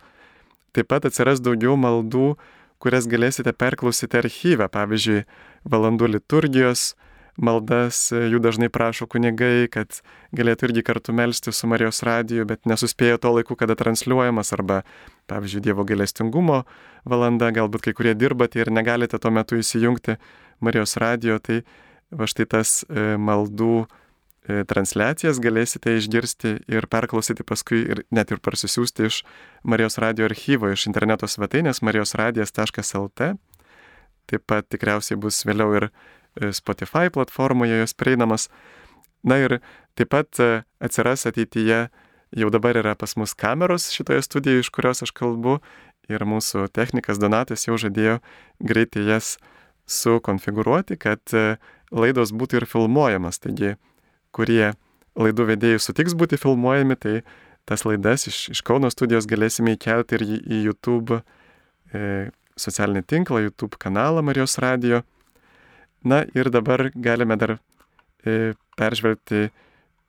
[0.77, 2.37] Taip pat atsiras daugiau maldų,
[2.83, 5.23] kurias galėsite perklausyti archyvę, pavyzdžiui,
[5.71, 6.93] valandų liturgijos,
[7.39, 10.01] maldas jų dažnai prašo kunigai, kad
[10.35, 14.83] galėtų irgi kartu melstį su Marijos radiju, bet nesuspėjo to laiku, kada transliuojamas, arba,
[15.31, 16.63] pavyzdžiui, Dievo gailestingumo
[17.09, 20.19] valanda, galbūt kai kurie dirbate ir negalite tuo metu įsijungti
[20.63, 21.63] Marijos radijo, tai
[22.13, 23.85] va štai tas e, maldų
[24.43, 29.21] transliacijas galėsite išgirsti ir perklausyti paskui ir net ir parsisiųsti iš
[29.63, 33.29] Marijos radio archyvo, iš interneto svetainės marijosradijas.lt.
[34.27, 35.87] Taip pat tikriausiai bus vėliau ir
[36.35, 38.49] E, Spotify platformoje jos prieinamas.
[39.23, 39.59] Na ir
[39.95, 41.87] taip pat e, atsiras ateityje,
[42.33, 45.59] jau dabar yra pas mus kameros šitoje studijoje, iš kurios aš kalbu,
[46.09, 48.19] ir mūsų technikas Donatas jau žadėjo
[48.59, 49.37] greitai jas
[49.85, 51.57] sukonfigūruoti, kad e,
[51.93, 53.39] laidos būtų ir filmuojamas.
[53.39, 53.75] Taigi,
[54.33, 54.73] kurie
[55.19, 57.15] laidų vedėjai sutiks būti filmuojami, tai
[57.69, 61.19] tas laidas iš, iš Kauno studijos galėsime įkelti ir į, į YouTube
[61.93, 65.03] e, socialinį tinklą, YouTube kanalą Marijos radio.
[66.03, 67.55] Na ir dabar galime dar
[68.25, 69.47] e, peržvelgti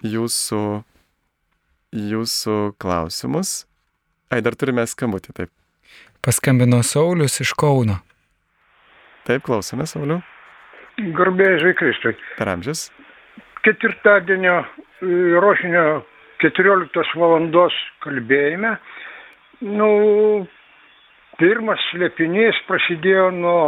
[0.02, 0.64] jūsų,
[1.94, 3.62] jūsų klausimus.
[4.32, 5.52] Ai, dar turime skambutį, taip.
[6.24, 8.00] Paskambino Saulis iš Kauno.
[9.28, 10.18] Taip, klausome, Sauliu.
[11.16, 12.14] Garbėjai Žvaigkristui.
[12.38, 12.88] Per amžius.
[13.64, 14.66] Ketvirtadienio e,
[15.40, 16.02] rožinio
[16.42, 18.74] 14 valandos kalbėjime.
[19.64, 19.88] Nu,
[21.40, 23.60] pirmas slėpinys prasidėjo nuo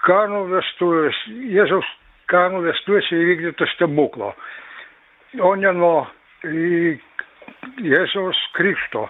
[0.00, 1.18] Kanų vestuvės,
[1.52, 1.88] Jėzaus
[2.32, 4.30] Kanų vestuvėse įvykdyto stebuklo,
[5.44, 6.06] o ne nuo
[7.84, 9.04] Jėzaus krikšto.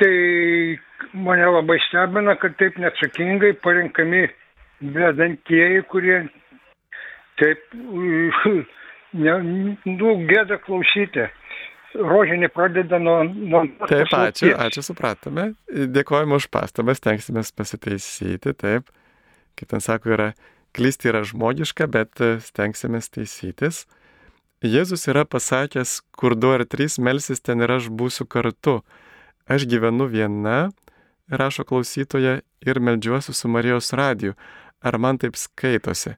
[0.00, 0.14] Tai
[1.28, 4.26] mane labai stebina, kad taip neatsakingai parinkami
[4.96, 6.18] vedantieji, kurie
[7.40, 7.62] taip,
[9.24, 9.34] ne,
[9.86, 11.28] nu, gėda klausyti.
[11.96, 13.22] Rožinį pradeda nuo...
[13.24, 15.54] nuo Taip, ačiū, ačiū, supratome.
[15.70, 18.90] Dėkojame už pastabas, tenksime pasitaisyti, taip.
[19.56, 20.26] Kaip ten sako, yra,
[20.76, 23.86] klysti yra žmogiška, bet stengsime taisytis.
[24.64, 28.80] Jėzus yra pasakęs, kur du ar trys melsis, ten ir aš būsiu kartu.
[29.48, 30.70] Aš gyvenu viena,
[31.30, 34.34] rašo klausytoja, ir melžiuosi su Marijos radiju.
[34.82, 36.16] Ar man taip skaitosi?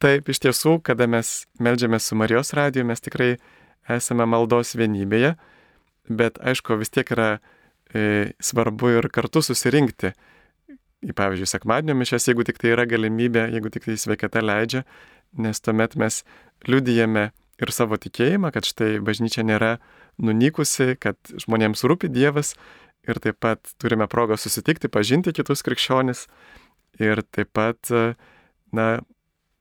[0.00, 3.34] Taip, iš tiesų, kada mes melžiamės su Marijos radiju, mes tikrai
[3.92, 5.34] esame maldos vienybėje,
[6.08, 10.14] bet aišku, vis tiek yra e, svarbu ir kartu susirinkti.
[11.04, 14.86] Į pavyzdžiui, sekmadienio mišęs, jeigu tik tai yra galimybė, jeigu tik tai sveikata leidžia,
[15.36, 16.22] nes tuomet mes
[16.64, 17.28] liudijame
[17.60, 19.74] ir savo tikėjimą, kad štai bažnyčia nėra
[20.16, 22.54] nunykusi, kad žmonėms rūpi Dievas
[23.04, 26.26] ir taip pat turime progą susitikti, pažinti kitus krikščionis
[27.00, 27.92] ir taip pat,
[28.72, 28.86] na,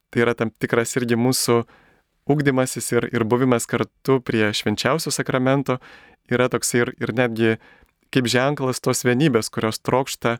[0.09, 1.61] tai yra tam tikras irgi mūsų
[2.29, 5.79] ūkdymasis ir, ir buvimas kartu prie švenčiausio sakramento
[6.29, 7.57] yra toks ir, ir netgi
[8.13, 10.37] kaip ženklas tos vienybės, kurios trokšta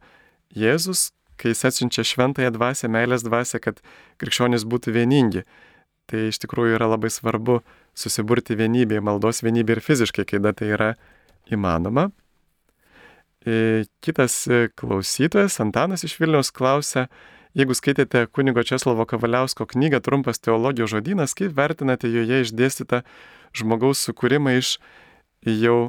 [0.57, 3.81] Jėzus, kai jis atsiunčia šventąją dvasę, meilės dvasę, kad
[4.21, 5.45] krikščionys būtų vieningi.
[6.09, 7.59] Tai iš tikrųjų yra labai svarbu
[7.97, 10.93] susiburti vienybėje, maldos vienybė ir fiziškai, kai tai yra
[11.53, 12.09] įmanoma.
[13.45, 14.41] E, kitas
[14.75, 17.07] klausytojas, Antanas iš Vilniaus, klausia,
[17.59, 23.01] Jeigu skaitėte kunigo Česlovo Kavaliausko knygą Trumpas teologijos žodynas, kaip vertinate joje išdėstytą
[23.59, 24.69] žmogaus sukūrimą iš
[25.43, 25.79] jau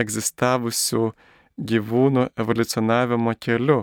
[0.00, 1.10] egzistavusių
[1.72, 3.82] gyvūnų evoliucionavimo keliu?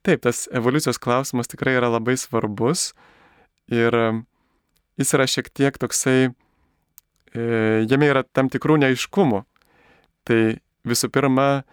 [0.00, 2.94] Taip, tas evoliucijos klausimas tikrai yra labai svarbus
[3.68, 3.92] ir
[4.96, 6.32] jis yra šiek tiek toksai,
[7.36, 7.44] e,
[7.84, 9.44] jame yra tam tikrų neiškumų.
[10.24, 10.42] Tai
[10.88, 11.64] visų pirma,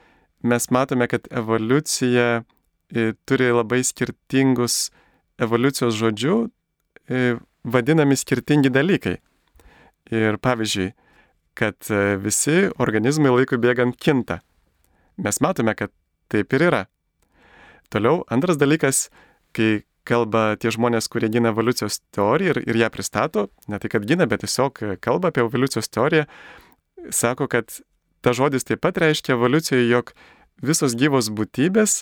[0.44, 2.42] mes matome, kad evoliucija
[3.30, 4.90] turi labai skirtingus
[5.40, 6.38] evoliucijos žodžių,
[7.64, 9.18] vadinami skirtingi dalykai.
[10.10, 10.90] Ir pavyzdžiui,
[11.60, 14.40] kad e, visi organizmai laikui bėgant kinta.
[15.20, 15.92] Mes matome, kad
[16.32, 16.86] taip ir yra.
[17.94, 19.10] Toliau, antras dalykas,
[19.54, 24.08] kai kalba tie žmonės, kurie gina evoliucijos teoriją ir, ir ją pristato, ne tai kad
[24.10, 26.26] gina, bet tiesiog kalba apie evoliucijos teoriją,
[27.14, 27.82] sako, kad
[28.26, 30.14] ta žodis taip pat reiškia evoliucijoje, jog
[30.66, 32.02] visos gyvos būtybės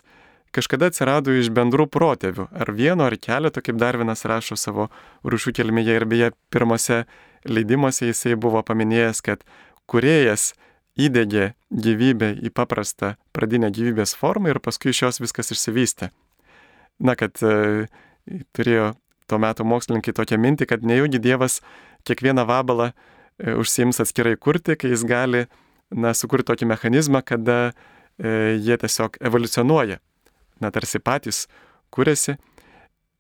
[0.57, 4.89] kažkada atsirado iš bendrų protėvių, ar vieno, ar keleto, kaip Darvinas rašo savo
[5.27, 7.03] rūšių kelmėje ir beje pirmose
[7.45, 9.43] leidimuose jisai buvo paminėjęs, kad
[9.89, 10.53] kuriejas
[10.97, 16.09] įdėgė gyvybę į paprastą pradinę gyvybės formą ir paskui iš jos viskas išsivystė.
[16.97, 17.85] Na, kad e,
[18.57, 18.95] turėjo
[19.29, 21.59] tuo metu mokslininkai tokią mintį, kad nejaugi Dievas
[22.09, 25.45] kiekvieną vabalą e, užsiims atskirai kurti, kai jis gali
[25.93, 30.01] na, sukurti tokį mechanizmą, kada e, jie tiesiog evoliucionuoja
[30.63, 31.45] na, tarsi patys
[31.93, 32.37] kūrėsi,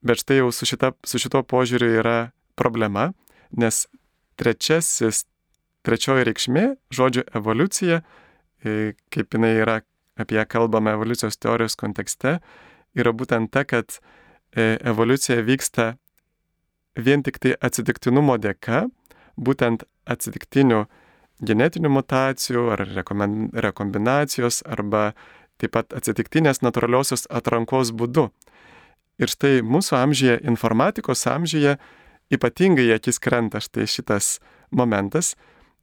[0.05, 2.17] bet štai jau su, šita, su šito požiūriu yra
[2.59, 3.11] problema,
[3.51, 3.85] nes
[4.37, 5.25] trečiasis,
[5.87, 9.79] trečioji reikšmė žodžio evoliucija, e, kaip jinai yra
[10.17, 12.37] apie ją kalbame evoliucijos teorijos kontekste,
[12.97, 13.99] yra būtent ta, kad
[14.51, 15.95] e, evoliucija vyksta
[16.97, 18.87] vien tik tai atsitiktinumo dėka,
[19.37, 20.85] būtent atsitiktinių
[21.45, 22.83] genetinių mutacijų ar
[23.67, 25.11] rekombinacijos arba
[25.61, 28.29] taip pat atsitiktinės natūraliosios atrankos būdu.
[29.17, 31.77] Ir štai mūsų amžyje, informatikos amžyje,
[32.33, 34.37] ypatingai akis krenta štai šitas
[34.69, 35.33] momentas,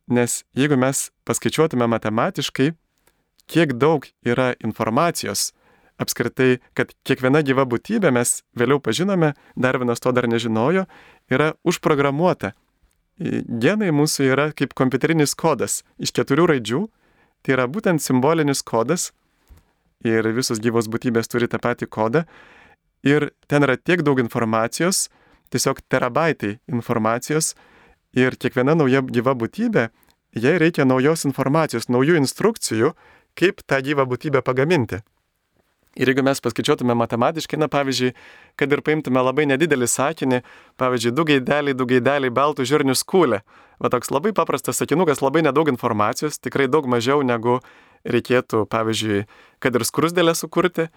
[0.06, 2.72] nes jeigu mes paskaičiuotume matematiškai,
[3.50, 5.52] kiek daug yra informacijos,
[6.00, 10.86] apskritai, kad kiekviena gyva būtybė, mes vėliau pažinome, dar vienas to dar nežinojo,
[11.30, 12.52] yra užprogramuota.
[13.18, 16.80] Genai mūsų yra kaip kompiuterinis kodas iš keturių raidžių,
[17.46, 19.12] tai yra būtent simbolinis kodas,
[20.04, 22.24] ir visos gyvos būtybės turi tą patį kodą.
[23.04, 25.08] Ir ten yra tiek daug informacijos,
[25.52, 27.54] tiesiog terabaitai informacijos
[28.16, 29.88] ir kiekviena nauja gyva būtybė,
[30.34, 32.94] jai reikia naujos informacijos, naujų instrukcijų,
[33.38, 35.02] kaip tą gyvą būtybę pagaminti.
[35.94, 38.14] Ir jeigu mes paskaičiuotume matematiškai, na pavyzdžiui,
[38.58, 40.40] kad ir paimtume labai nedidelį sakinį,
[40.80, 43.44] pavyzdžiui, du gaideliai, du gaideliai, baltų žirnių skūlė.
[43.78, 47.60] Va toks labai paprastas sakinukas, labai nedaug informacijos, tikrai daug mažiau negu
[48.04, 49.24] reikėtų, pavyzdžiui,
[49.62, 50.88] kad ir skrusdėlę sukurti,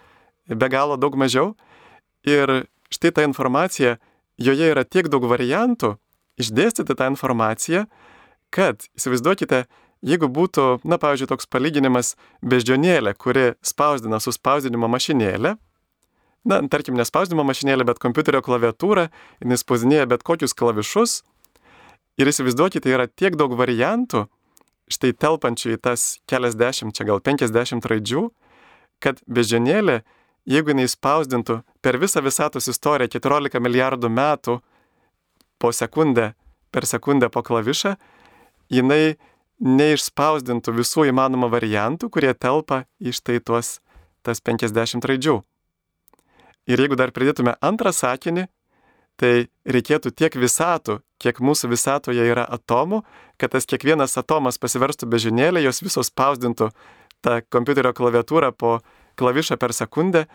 [0.47, 1.55] be galo daug mažiau.
[2.27, 3.97] Ir štai ta informacija,
[4.37, 5.95] joje yra tiek daug variantų
[6.37, 7.85] išdėstyti tą informaciją,
[8.53, 9.65] kad įsivaizduokite,
[10.05, 12.13] jeigu būtų, na, pavyzdžiui, toks palyginimas
[12.45, 15.55] beždžionėlė, kuri spausdina su spausdinimo mašinėlė,
[16.47, 19.09] na, tarkim, ne spausdinimo mašinėlė, bet kompiuterio klaviatūra,
[19.41, 21.21] jinai spausdinėja bet kokius klavišus,
[22.21, 24.27] ir įsivaizduokite, yra tiek daug variantų,
[24.91, 28.27] štai telpančių į tas keliasdešimt, čia gal penkiasdešimt raidžių,
[29.03, 30.01] kad bežionėlė,
[30.47, 34.59] jeigu jinai spausdintų per visą visatos istoriją 14 milijardų metų
[35.59, 36.31] po sekundę,
[36.71, 37.95] per sekundę po klavišą,
[38.71, 39.17] jinai
[39.57, 43.79] neišspausdintų visų įmanomų variantų, kurie telpa į štai tuos
[44.25, 45.39] tas 50 raidžių.
[46.67, 48.47] Ir jeigu dar pridėtume antrą sakinį,
[49.17, 53.01] tai reikėtų tiek visatų, kiek mūsų visatoje yra atomų,
[53.41, 56.69] kad tas kiekvienas atomas pasiverstų bežinėlė, jos visos spausdintų
[57.25, 58.77] tą kompiuterio klaviatūrą po
[59.17, 60.27] klavišą per sekundę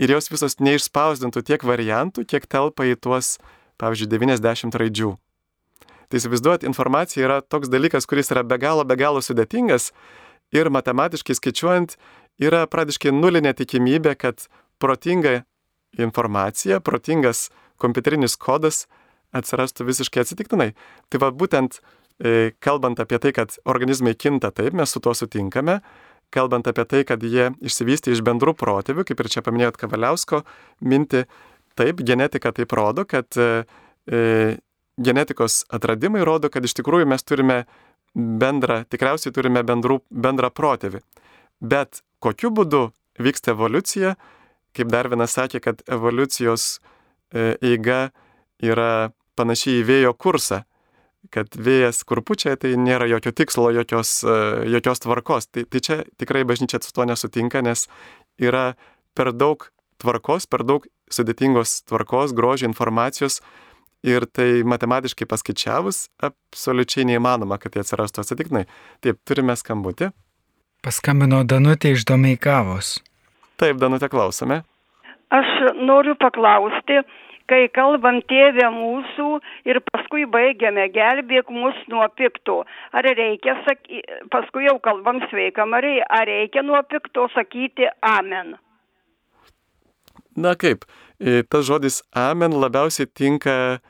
[0.00, 3.36] ir jos visos neišspausdintų tiek variantų, kiek telpa į tuos,
[3.80, 5.12] pavyzdžiui, 90 raidžių.
[6.10, 9.92] Tai įsivaizduot, informacija yra toks dalykas, kuris yra be galo, be galo sudėtingas
[10.50, 11.94] ir matematiškai skaičiuojant
[12.42, 14.48] yra pradiškai nulinė tikimybė, kad
[14.82, 15.44] protinga
[16.00, 17.50] informacija, protingas
[17.80, 18.84] kompiuterinis kodas
[19.36, 20.70] atsirastų visiškai atsitiktinai.
[21.10, 25.80] Tai va būtent e, kalbant apie tai, kad organizmai kinta taip, mes su tuo sutinkame,
[26.34, 30.42] kalbant apie tai, kad jie išsivystė iš bendrų protėvių, kaip ir čia paminėjot Kavaliausko
[30.86, 31.24] mintį,
[31.78, 33.64] taip, genetika taip rodo, kad e,
[34.10, 34.20] e,
[35.00, 37.64] genetikos atradimai rodo, kad iš tikrųjų mes turime
[38.14, 41.02] bendrą, tikriausiai turime bendrų, bendrą protėvį.
[41.60, 42.88] Bet kokiu būdu
[43.20, 44.14] vyksta evoliucija,
[44.76, 46.78] kaip Darvinas sakė, kad evoliucijos
[47.32, 48.10] eiga
[48.60, 50.64] yra panašiai į vėjo kursą,
[51.34, 54.36] kad vėjas kur pučia, tai nėra jokio tikslo, jokios, e,
[54.72, 55.50] jokios tvarkos.
[55.52, 57.86] Tai, tai čia tikrai bažnyčia su to nesutinka, nes
[58.40, 58.74] yra
[59.14, 59.68] per daug
[60.00, 63.40] tvarkos, per daug sudėtingos tvarkos, grožio informacijos
[64.06, 68.64] ir tai matematiškai paskaičiavus absoliučiai neįmanoma, kad tai atsirastų atsitiktinai.
[69.04, 70.10] Taip, turime skambutį.
[70.80, 72.96] Paskambino Danutė iš Domeikavos.
[73.60, 74.62] Taip, Danutė, klausome.
[75.30, 77.02] Aš noriu paklausti,
[77.50, 79.28] kai kalbam tėvę mūsų
[79.70, 82.62] ir paskui baigiame gelbėk mus nuo pikto.
[82.94, 88.56] Ar reikia, saky, paskui jau kalbam sveika Marija, ar reikia nuo pikto sakyti amen?
[90.38, 90.86] Na kaip,
[91.50, 93.80] tas žodis amen labiausiai tinka,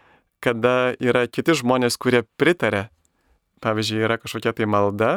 [0.41, 2.89] kada yra kiti žmonės, kurie pritarė.
[3.61, 5.11] Pavyzdžiui, yra kažkokia tai malda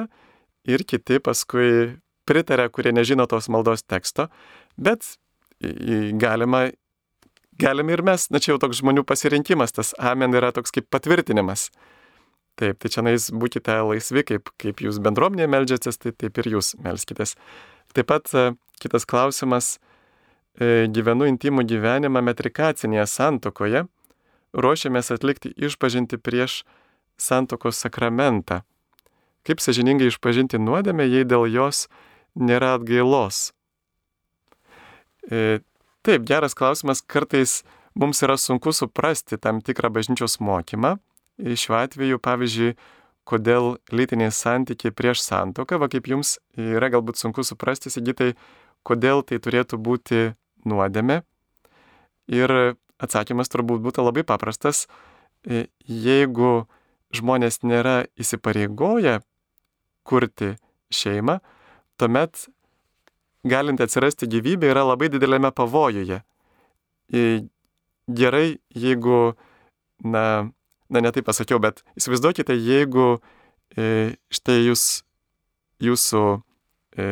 [0.68, 1.96] ir kiti paskui
[2.28, 4.28] pritarė, kurie nežino tos maldos teksto,
[4.76, 5.16] bet
[6.22, 6.66] galima,
[7.60, 11.70] galime ir mes, na čia jau toks žmonių pasirinkimas, tas amen yra toks kaip patvirtinimas.
[12.60, 16.76] Taip, tai čia nais būkite laisvi, kaip, kaip jūs bendruomenėje melžiatės, tai taip ir jūs
[16.86, 17.34] melskitės.
[17.98, 18.30] Taip pat
[18.82, 19.78] kitas klausimas,
[20.62, 23.88] E, gyvenu intimų gyvenimą metrikacinėje santokoje,
[24.54, 26.62] ruošiamės atlikti išpažinti prieš
[27.18, 28.62] santokos sakramentą.
[29.44, 31.88] Kaip sažiningai išpažinti nuodėmę, jei dėl jos
[32.38, 33.50] nėra atgailos?
[35.32, 35.62] E,
[36.04, 37.62] taip, geras klausimas, kartais
[37.96, 40.98] mums yra sunku suprasti tam tikrą bažnyčios mokymą.
[41.40, 42.76] E, šiuo atveju, pavyzdžiui,
[43.28, 48.34] kodėl lytiniai santykiai prieš santoką, va kaip jums yra galbūt sunku suprasti, sigitai,
[48.84, 50.34] kodėl tai turėtų būti
[50.68, 51.22] nuodėmė?
[52.32, 54.88] Ir atsakymas turbūt būtų labai paprastas.
[55.44, 56.66] E, jeigu
[57.16, 59.22] žmonės nėra įsipareigoję
[60.08, 60.56] kurti
[60.94, 61.40] šeimą,
[62.00, 62.48] tuomet
[63.44, 66.22] galinti atsirasti gyvybė yra labai didelėme pavojuje.
[68.08, 69.20] Gerai, jeigu,
[70.04, 70.26] na,
[70.92, 73.20] na netai pasakiau, bet įsivaizduokite, jeigu
[73.78, 75.04] e, štai jūs,
[75.84, 76.24] jūsų,
[77.00, 77.06] e,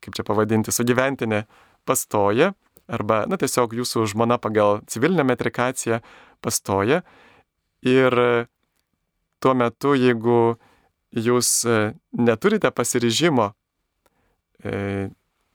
[0.00, 1.42] kaip čia pavadinti, sugyventinė
[1.88, 2.54] pastoja
[2.88, 6.00] arba, na, tiesiog jūsų žmona pagal civilinę metrikaciją
[6.44, 7.02] pastoja.
[7.84, 8.16] Ir
[9.40, 10.56] tuo metu, jeigu
[11.16, 11.78] jūs e,
[12.16, 13.52] neturite pasiryžimo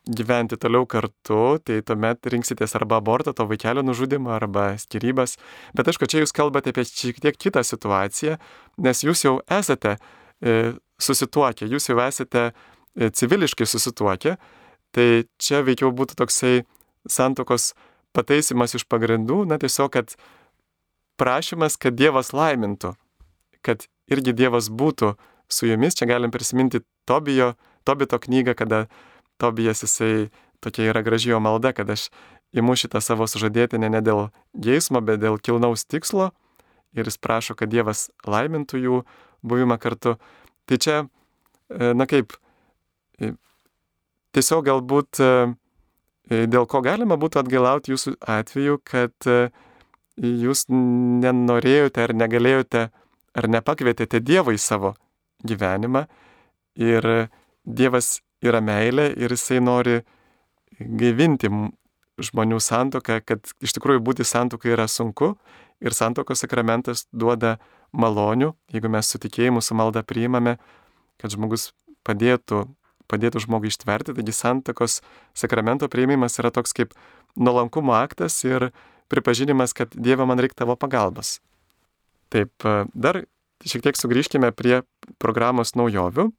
[0.05, 5.37] gyventi toliau kartu, tai tuomet rinksitės arba abortą, to vaikelio nužudimą, arba skirybas.
[5.77, 8.37] Bet aišku, čia jūs kalbate apie šiek tiek kitą situaciją,
[8.85, 14.37] nes jūs jau esate e, susituokę, jūs jau esate e, civiliškai susituokę,
[14.95, 15.07] tai
[15.41, 16.63] čia veikiau būtų toksai
[17.09, 17.73] santokos
[18.15, 20.15] pataisimas iš pagrindų, na tiesiog, kad
[21.19, 22.93] prašymas, kad Dievas laimintų,
[23.65, 25.15] kad irgi Dievas būtų
[25.49, 25.97] su jumis.
[25.97, 27.53] Čia galim prisiminti Tobijo,
[27.85, 28.85] Tobito knygą, kada
[29.41, 30.29] Tobijas jisai
[30.63, 32.09] tokia yra gražijo malda, kad aš
[32.55, 36.31] įmu šitą savo sužadėtinę ne dėl geismo, bet dėl kilnaus tikslo
[36.95, 39.01] ir jis prašo, kad Dievas laimintų jų
[39.45, 40.15] buvimą kartu.
[40.65, 40.97] Tai čia,
[41.69, 42.33] e, na kaip,
[43.19, 43.33] e,
[44.33, 45.31] tiesiog galbūt e,
[46.47, 49.13] dėl ko galima būtų atgailauti jūsų atveju, kad
[50.15, 52.87] jūs nenorėjote ar negalėjote
[53.35, 54.95] ar nepakvietėte Dievą į savo
[55.45, 56.05] gyvenimą
[56.79, 57.29] ir
[57.65, 58.21] Dievas
[58.51, 59.99] yra meilė ir jisai nori
[60.79, 61.51] gaivinti
[62.21, 65.33] žmonių santoką, kad iš tikrųjų būti santokai yra sunku
[65.83, 67.57] ir santokos sakramentas duoda
[67.95, 70.57] malonių, jeigu mes su tikėjimu su malda priimame
[71.21, 71.71] kad žmogus
[72.05, 72.65] padėtų,
[73.11, 74.15] padėtų žmogui ištverti.
[74.17, 74.99] Taigi santakos
[75.37, 76.95] sakramento prieimimas yra toks kaip
[77.35, 78.71] nuolankumo aktas ir
[79.11, 81.39] pripažinimas, kad Dieve man reikia tavo pagalbos.
[82.33, 82.51] Taip,
[82.93, 83.23] dar
[83.65, 84.81] šiek tiek sugrįžkime prie
[85.21, 86.31] programos naujovių.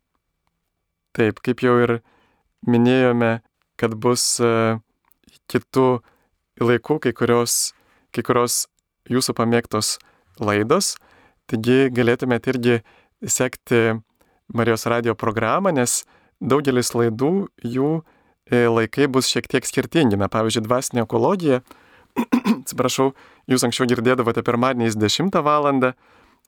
[1.16, 1.98] Taip, kaip jau ir
[2.68, 3.38] minėjome,
[3.80, 4.36] kad bus
[5.48, 5.86] kitų
[6.60, 7.72] laikų kai kurios,
[8.12, 8.66] kai kurios
[9.12, 9.96] jūsų pamėgtos
[10.40, 10.96] laidos,
[11.48, 12.76] taigi galėtumėte irgi
[13.24, 14.00] sekti
[14.54, 16.04] Marijos radio programą, nes
[16.40, 20.18] daugelis laidų jų e, laikai bus šiek tiek skirtingi.
[20.20, 21.62] Na, pavyzdžiui, dvasinė ekologija,
[22.60, 23.10] atsiprašau,
[23.50, 25.72] jūs anksčiau girdėdavote pirmadieniais 10 val.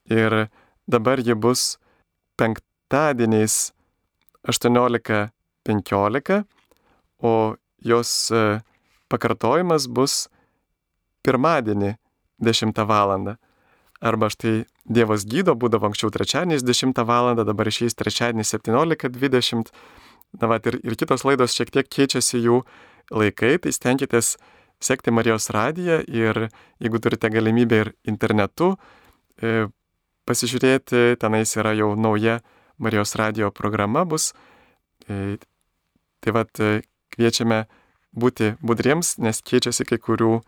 [0.09, 0.49] ir
[0.87, 1.79] dabar ji bus
[2.39, 3.73] penktadieniais
[4.47, 6.45] 18.15,
[7.19, 8.61] o jos e,
[9.11, 10.29] pakartojimas bus
[11.27, 11.97] pirmadienį
[12.39, 13.37] 10 val.
[13.99, 17.35] Arba štai Dievas gydo būdavo anksčiau trečiadieniais 10 val.
[17.45, 19.73] dabar išeis trečiadienį 17.20.
[20.39, 22.63] Na, va, ir, ir kitos laidos šiek tiek keičiasi jų
[23.11, 24.37] laikai, tai stenkitės
[24.81, 28.75] sekti Marijos radiją ir jeigu turite galimybę ir internetu
[29.43, 29.67] e,
[30.29, 32.39] pasižiūrėti, tenais yra jau nauja
[32.79, 34.33] Marijos radijo programa bus.
[35.09, 35.37] E,
[36.21, 36.81] tai vad e,
[37.15, 37.65] kviečiame
[38.19, 40.39] būti budriems, nes keičiasi kai kurių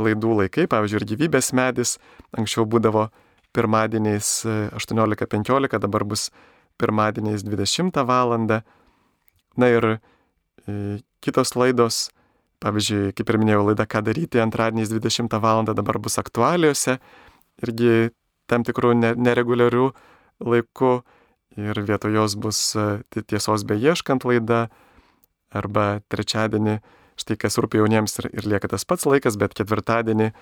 [0.00, 1.96] laidų laikai, pavyzdžiui, ir gyvybės medis
[2.36, 3.06] anksčiau būdavo
[3.56, 4.28] pirmadieniais
[4.76, 6.28] 18.15, e, dabar bus
[6.80, 8.36] pirmadieniais 20 val.
[9.56, 9.86] Na ir
[11.24, 12.10] kitos laidos,
[12.60, 15.64] pavyzdžiui, kaip ir minėjau, laida Ką daryti antradieniais 20 val.
[15.64, 16.98] dabar bus aktualiuose,
[17.64, 18.10] irgi
[18.46, 19.90] tam tikrų nereguliarių
[20.44, 20.92] laikų
[21.56, 24.66] ir vietoj jos bus e, tiesos beieškant laida
[25.54, 26.78] arba trečiadienį,
[27.16, 30.32] štai kas rūpi jauniems ir, ir lieka tas pats laikas, bet ketvirtadienį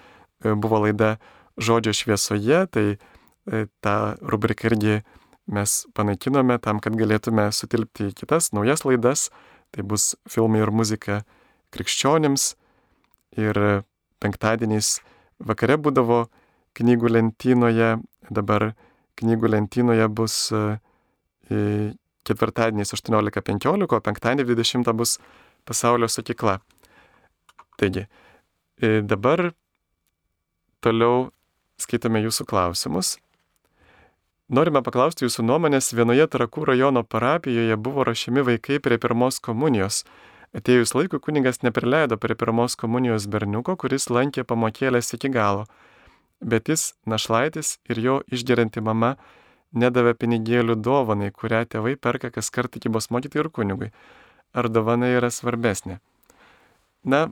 [0.58, 1.16] buvo laida
[1.56, 5.02] žodžio šviesoje, tai e, tą rubriką irgi
[5.46, 9.28] mes panaikinome tam, kad galėtume sutilpti į kitas naujas laidas.
[9.74, 11.22] Tai bus filmai ir muzika
[11.74, 12.54] krikščionims.
[13.34, 13.58] Ir
[14.22, 15.00] penktadieniais
[15.42, 16.28] vakare būdavo
[16.78, 17.96] knygų lentynoje,
[18.30, 18.72] dabar
[19.18, 20.78] knygų lentynoje bus e,
[21.48, 25.18] ketvirtadieniais 18.15, o penktadienį 20 bus
[25.68, 26.58] pasaulio sakykla.
[27.80, 28.06] Taigi,
[28.80, 29.50] e, dabar
[30.84, 31.30] toliau
[31.80, 33.16] skaitome jūsų klausimus.
[34.54, 40.02] Norime paklausti jūsų nuomonės, vienoje Trakų rajono parapijoje buvo rašymi vaikai prie pirmos komunijos.
[40.54, 45.64] Atėjus laikui kunigas neprileido prie pirmos komunijos berniuko, kuris lankė pamokėlės iki galo,
[46.44, 49.16] bet jis, našlaitis ir jo išgerinti mama
[49.74, 53.90] nedavė pinigėlių dovanai, kurią tėvai perka kas kartą tikybos mokyti ir kunigui.
[54.54, 55.98] Ar dovana yra svarbesnė?
[57.04, 57.26] Na,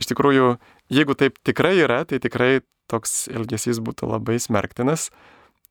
[0.00, 0.56] iš tikrųjų,
[0.92, 5.10] jeigu taip tikrai yra, tai tikrai toks elgesys būtų labai smerktinas,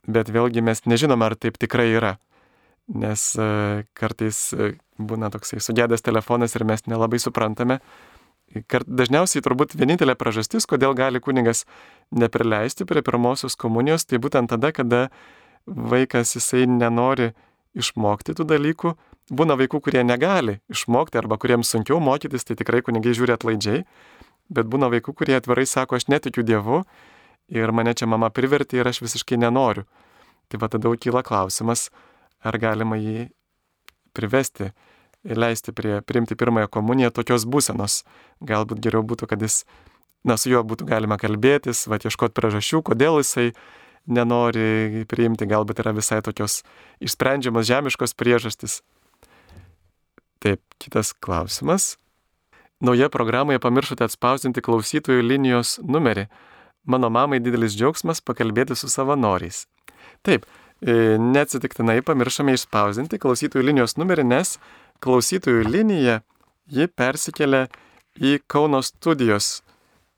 [0.07, 2.15] bet vėlgi mes nežinom, ar taip tikrai yra.
[2.91, 7.79] Nes e, kartais e, būna toksai sugedęs telefonas ir mes nelabai suprantame.
[8.67, 11.63] Kart, dažniausiai turbūt vienintelė priežastis, kodėl gali kuningas
[12.11, 15.05] neprileisti prie pirmosios komunijos, tai būtent tada, kada
[15.67, 17.31] vaikas jisai nenori
[17.77, 18.95] išmokti tų dalykų.
[19.31, 23.85] Būna vaikų, kurie negali išmokti arba kuriems sunkiau mokytis, tai tikrai kunigai žiūri atlaidžiai
[24.51, 26.83] bet būna vaikų, kurie atvirai sako, aš netikiu Dievu
[27.51, 29.85] ir mane čia mama privertė ir aš visiškai nenoriu.
[30.51, 31.89] Tai va tada kyla klausimas,
[32.43, 33.29] ar galima jį
[34.15, 34.71] privesti
[35.23, 38.01] ir leisti prie, priimti pirmąją komuniją tokios būsenos.
[38.43, 39.61] Galbūt geriau būtų, kad jis,
[40.27, 43.51] na, su juo būtų galima kalbėtis, va, ieškoti priežasčių, kodėl jisai
[44.09, 46.61] nenori priimti, galbūt yra visai tokios
[47.03, 48.81] išsprendžiamas žemiškos priežastis.
[50.41, 51.97] Taip, kitas klausimas.
[52.81, 56.25] Nauja programoje pamiršote atspausdinti klausytojų linijos numerį.
[56.89, 59.67] Mano mamai didelis džiaugsmas pakalbėti su savanoriais.
[60.25, 60.47] Taip,
[60.81, 64.55] e, neatsitiktinai pamiršome išspausdinti klausytojų linijos numerį, nes
[65.05, 66.23] klausytojų linija
[66.65, 67.67] ji persikelia
[68.17, 69.61] į Kauno studijos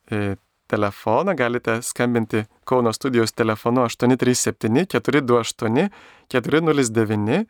[0.07, 0.37] e,
[0.73, 1.35] telefoną.
[1.37, 5.87] Galite skambinti Kauno studijos telefonu 837 428
[6.33, 7.43] 409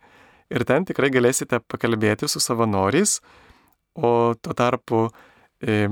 [0.54, 3.18] ir ten tikrai galėsite pakalbėti su savanoriais
[3.94, 5.08] O tuo tarpu,
[5.62, 5.86] e,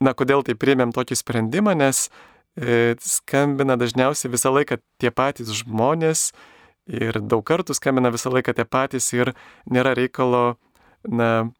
[0.00, 2.06] na, kodėl tai priėmėm tokį sprendimą, nes
[2.56, 6.30] e, skambina dažniausiai visą laiką tie patys žmonės
[6.88, 9.34] ir daug kartų skambina visą laiką tie patys ir
[9.68, 10.56] nėra reikalo,
[11.04, 11.50] na,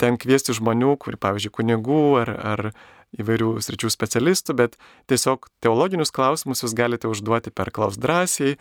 [0.00, 2.64] ten kviesti žmonių, kur, pavyzdžiui, kunigų ar, ar
[3.16, 4.76] įvairių sričių specialistų, bet
[5.08, 8.58] tiesiog teologinius klausimus jūs galite užduoti per klaus drąsiai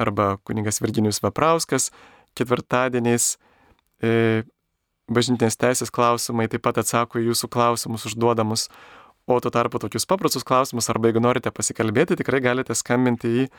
[0.00, 1.90] arba kuningas Virginijus Vaprauskas.
[2.38, 3.34] Ketvirtadieniais
[4.00, 4.44] e,
[5.10, 8.68] bažnytinės teisės klausimai taip pat atsako į jūsų klausimus užduodamus,
[9.30, 13.50] o tuo tarpu tokius paprastus klausimus arba jeigu norite pasikalbėti, tikrai galite skambinti į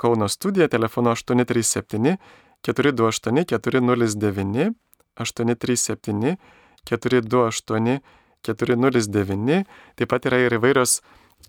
[0.00, 2.16] Kauno studiją telefonu 837
[2.64, 4.70] 428 409
[5.16, 6.36] 837
[6.84, 8.00] 428
[8.46, 9.62] 409.
[9.98, 11.00] Taip pat yra ir įvairios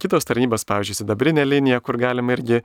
[0.02, 2.64] kitos tarnybos, pavyzdžiui, sidabrinė linija, kur galima irgi e,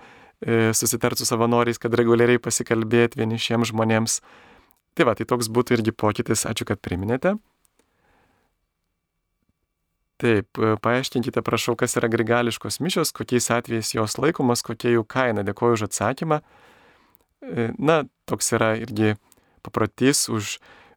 [0.76, 4.20] susitarti su savanoriais, kad reguliariai pasikalbėti vienišiems žmonėms.
[4.96, 6.46] Tai va, tai toks būtų irgi pokytis.
[6.48, 7.36] Ačiū, kad priminėte.
[10.16, 15.44] Taip, e, paaiškinkite, prašau, kas yra grigališkos mišios, kokiais atvejais jos laikomas, kokia jų kaina.
[15.44, 16.40] Dėkuoju už atsakymą.
[17.44, 19.18] E, na, toks yra irgi
[19.66, 20.56] paprotys už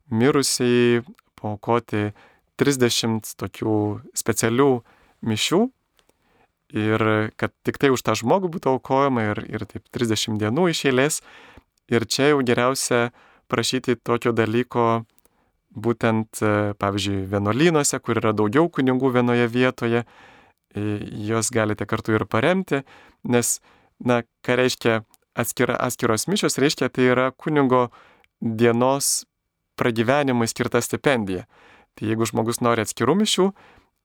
[0.09, 1.03] mirusiai
[1.39, 2.13] paukoti
[2.59, 3.75] 30 tokių
[4.17, 4.71] specialių
[5.29, 5.61] mišių
[6.79, 7.05] ir
[7.39, 11.21] kad tik tai už tą žmogų būtų aukojama ir, ir taip 30 dienų iš eilės.
[11.89, 13.09] Ir čia jau geriausia
[13.49, 15.05] prašyti tokio dalyko
[15.73, 16.41] būtent,
[16.81, 20.03] pavyzdžiui, vienuolynuose, kur yra daugiau kunigų vienoje vietoje,
[20.75, 22.83] juos galite kartu ir paremti,
[23.25, 23.57] nes,
[23.97, 24.99] na, ką reiškia
[25.39, 27.87] atskira, atskiros mišios, reiškia, tai yra kunigo
[28.41, 29.25] dienos
[29.79, 31.45] pragyvenimui skirta stipendija.
[31.99, 33.49] Tai jeigu žmogus nori atskirų mišių,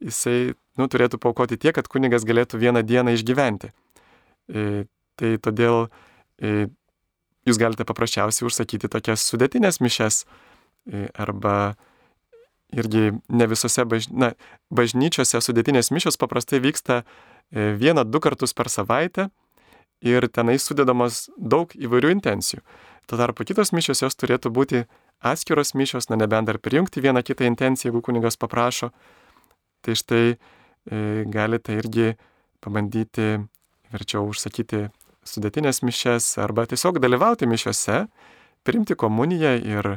[0.02, 0.38] jisai
[0.80, 3.70] nu, turėtų paukoti tiek, kad kunigas galėtų vieną dieną išgyventi.
[4.50, 4.84] E,
[5.14, 5.86] tai todėl
[6.42, 6.66] e,
[7.46, 11.76] jūs galite paprasčiausiai užsakyti tokias sudėtinės mišes e, arba
[12.74, 14.08] irgi ne visose baž...
[14.10, 14.32] Na,
[14.74, 19.28] bažnyčiose sudėtinės mišos paprastai vyksta e, vieną, du kartus per savaitę
[20.04, 22.64] ir tenai sudedamos daug įvairių intencijų.
[23.06, 24.84] Tuo tarpu kitos mišios jos turėtų būti
[25.20, 28.90] atskiros mišios, na nebent dar prijungti vieną kitą intenciją, jeigu kunigas paprašo.
[29.84, 30.36] Tai štai e,
[31.28, 32.14] galite irgi
[32.64, 33.44] pabandyti
[33.92, 34.88] verčiau užsakyti
[35.24, 38.04] sudėtinės mišes arba tiesiog dalyvauti mišiose,
[38.64, 39.90] priimti komuniją ir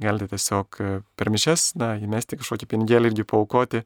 [0.00, 3.84] galite tiesiog e, per mišes, na, įmesti kažkokį pinigėlį irgi paukoti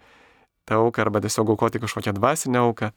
[0.66, 2.90] tą auką arba tiesiog aukoti kažkokią dvasinę auką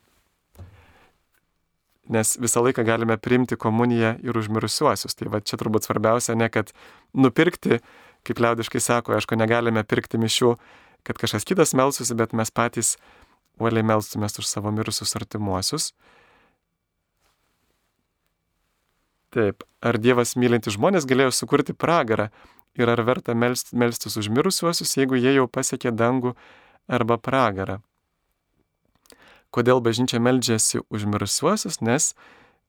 [2.10, 5.16] nes visą laiką galime priimti komuniją ir užmirusiuosius.
[5.16, 6.74] Tai va čia turbūt svarbiausia ne kad
[7.14, 7.80] nupirkti,
[8.28, 10.56] kaip liaudiškai sako, aišku, negalime pirkti mišių,
[11.08, 12.96] kad kažkas kitas melsusi, bet mes patys
[13.60, 15.92] uoliai melstumės už savo mirusius artimuosius.
[19.30, 22.32] Taip, ar Dievas mylinti žmonės galėjo sukurti pragarą
[22.80, 26.34] ir ar verta melstis už mirusiuosius, jeigu jie jau pasiekė dangų
[26.90, 27.78] arba pragarą?
[29.56, 32.14] Kodėl bažnyčia meldžiasi už mirusiuosius, nes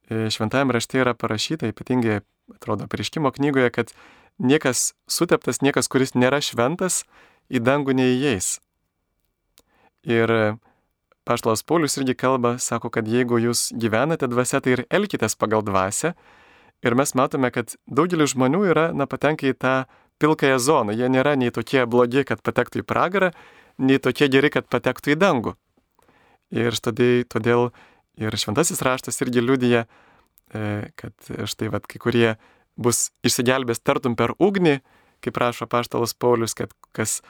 [0.09, 2.22] e, šventajame rašte yra parašyta, ypatingai,
[2.57, 3.93] atrodo, prieškimo knygoje, kad
[4.41, 7.05] niekas suteptas, niekas, kuris nėra šventas,
[7.53, 8.59] į dangų neįeis.
[10.09, 10.57] Ir
[11.28, 16.14] Paštalas Paulius irgi kalba, sako, kad jeigu jūs gyvenate dvasia, tai ir elkitės pagal dvasę.
[16.81, 19.74] Ir mes matome, kad daugelis žmonių yra, na, patenka į tą
[20.18, 20.97] pilkąją zoną.
[20.97, 23.31] Jie nėra nei tokie blogi, kad patektų į pragarą,
[23.78, 25.55] nei tokie geri, kad patektų į dangų.
[26.51, 27.68] Ir štai todėl
[28.20, 29.84] ir šventasis raštas irgi liudyja,
[30.51, 31.14] e, kad
[31.46, 32.30] štai vad kai kurie
[32.80, 34.80] bus išsigelbės tartum per ugnį,
[35.20, 37.20] kaip prašo paštalas Paulius, kad kas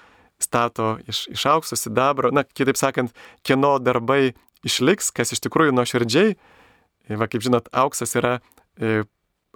[0.40, 3.12] stato iš, iš aukso sidabro, na, kitaip sakant,
[3.44, 4.32] kieno darbai
[4.66, 8.38] išliks, kas iš tikrųjų nuoširdžiai, e, va kaip žinot, auksas yra
[8.80, 9.02] e,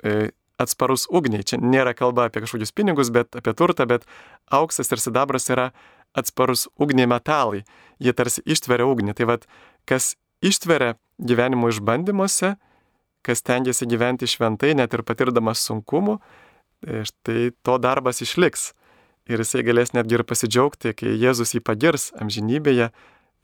[0.04, 0.14] e,
[0.60, 1.44] atsparus ugniai.
[1.46, 4.06] Čia nėra kalba apie kažkokius pinigus, bet apie turtą, bet
[4.52, 5.70] auksas ir sidabras yra
[6.14, 7.64] atsparus ugniai metalai.
[8.02, 9.14] Jie tarsi ištveria ugnį.
[9.18, 9.48] Tai vad,
[9.88, 12.54] kas ištveria gyvenimo išbandymuose,
[13.24, 16.18] kas tengiasi gyventi šventai, net ir patirdamas sunkumų,
[17.24, 18.72] tai to darbas išliks.
[19.24, 22.90] Ir jisai galės netgi ir pasidžiaugti, kai Jėzus jį pagirs amžinybėje,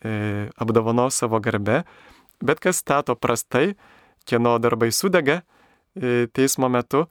[0.04, 0.12] e,
[0.60, 1.84] apdovanos savo garbę.
[2.44, 3.78] Bet kas stato prastai,
[4.28, 7.06] kieno darbai sudega e, teismo metu,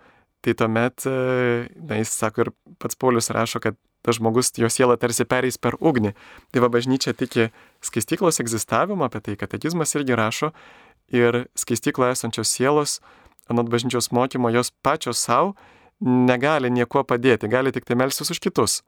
[0.45, 1.15] tai tuomet, e,
[1.81, 3.79] na, jis sako ir pats Paulius rašo, kad
[4.09, 6.15] tas žmogus, jo siela tarsi pereis per ugnį.
[6.49, 7.51] Tai va bažnyčia tiki
[7.85, 10.51] skaistyklos egzistavimą, apie tai katekizmas irgi rašo,
[11.13, 12.99] ir skaistykloje esančios sielos,
[13.49, 15.55] anot bažnyčios mokymo, jos pačios savo
[16.01, 18.81] negali nieko padėti, gali tik tai melstis už kitus.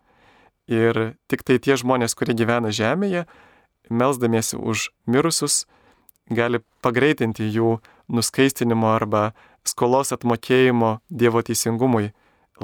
[0.72, 3.26] Ir tik tai tie žmonės, kurie gyvena žemėje,
[3.89, 5.65] melzdamiesi už mirusius,
[6.32, 7.80] gali pagreitinti jų
[8.11, 9.32] nuskaistinimo arba
[9.67, 12.13] skolos atmokėjimo Dievo teisingumui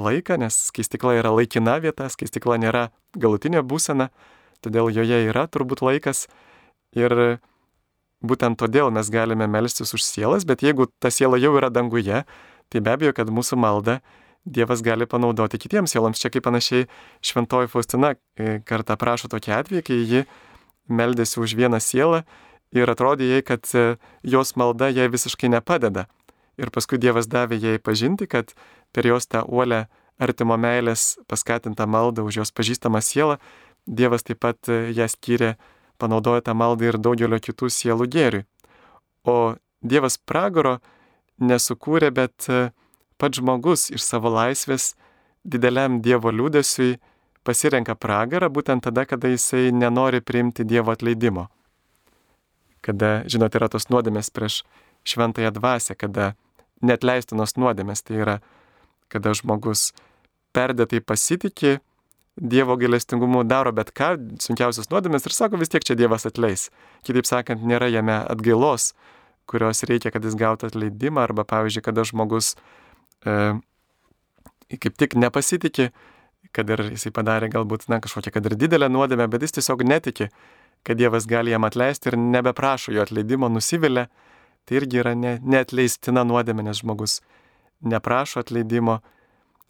[0.00, 2.88] laiką, nes skaistikla yra laikina vieta, skaistikla nėra
[3.18, 4.08] galutinė būsena,
[4.64, 6.26] todėl joje yra turbūt laikas
[6.96, 7.38] ir
[8.22, 12.24] būtent todėl mes galime melstis už sielas, bet jeigu ta siela jau yra danguje,
[12.68, 14.00] tai be abejo, kad mūsų malda
[14.48, 16.20] Dievas gali panaudoti kitiems sieloms.
[16.22, 16.86] Čia kaip panašiai
[17.26, 20.22] šventoji Faustina e, kartą prašo tokį atvejį, kai ji
[20.88, 22.22] meldėsi už vieną sielą
[22.72, 26.06] ir atrodė jai, kad e, jos malda jai visiškai nepadeda.
[26.56, 28.54] Ir paskui Dievas davė jai pažinti, kad
[28.92, 29.86] per jos tą uolę
[30.18, 33.38] artimo meilės paskatintą maldą už jos pažįstamą sielą,
[33.88, 35.54] Dievas taip pat e, ją skyrė,
[35.96, 38.44] panaudojo tą maldą ir daugelio kitų sielų gėriui.
[39.24, 40.78] O Dievas pragaro
[41.40, 42.68] nesukūrė, bet e,
[43.16, 44.92] pats žmogus iš savo laisvės
[45.44, 46.98] dideliam Dievo liūdėsiui
[47.48, 51.48] pasirenka pragarą būtent tada, kada jisai nenori priimti Dievo atleidimo.
[52.84, 54.62] Kada, žinot, yra tos nuodėmės prieš
[55.08, 56.34] šventąją dvasę, kada
[56.84, 58.36] netleistinos nuodėmės, tai yra,
[59.12, 59.92] kada žmogus
[60.56, 61.78] perdėtai pasitikė
[62.38, 66.68] Dievo gailestingumu, daro bet ką, sunkiausias nuodėmės ir sako, vis tiek čia Dievas atleis.
[67.02, 68.92] Kitaip sakant, nėra jame atgailos,
[69.50, 72.52] kurios reikia, kad jis gautų atleidimą, arba pavyzdžiui, kada žmogus
[73.26, 73.34] e,
[74.76, 75.88] kaip tik nepasitikė,
[76.54, 80.30] kad ir jisai padarė galbūt, na, kažkokią, kad ir didelę nuodėmę, bet jis tiesiog netiki,
[80.86, 84.06] kad Dievas gali jam atleisti ir nebeprašo jo atleidimo, nusivilia,
[84.68, 87.18] tai irgi yra ne, neatleistina nuodėmė, nes žmogus
[87.80, 88.98] neprašo atleidimo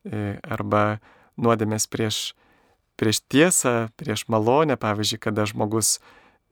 [0.04, 0.98] e, arba
[1.38, 2.34] nuodėmės prieš,
[2.98, 5.98] prieš tiesą, prieš malonę, pavyzdžiui, kada žmogus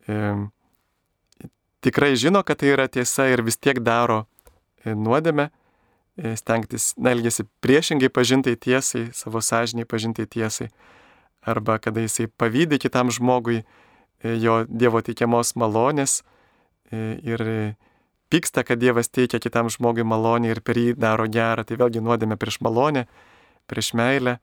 [0.06, 0.34] e,
[1.84, 4.24] tikrai žino, kad tai yra tiesa ir vis tiek daro
[4.84, 10.70] e, nuodėmę, e, stengtis, na, elgesi priešingai pažintai tiesai, savo sąžiniai pažintai tiesai,
[11.46, 13.64] arba kada jisai pavydė kitam žmogui
[14.26, 16.22] jo Dievo teikiamos malonės
[16.90, 17.42] ir
[18.32, 22.38] pyksta, kad Dievas teikia kitam žmogui malonę ir per jį daro gerą, tai vėlgi nuodėmė
[22.40, 23.06] prieš malonę,
[23.70, 24.38] prieš meilę.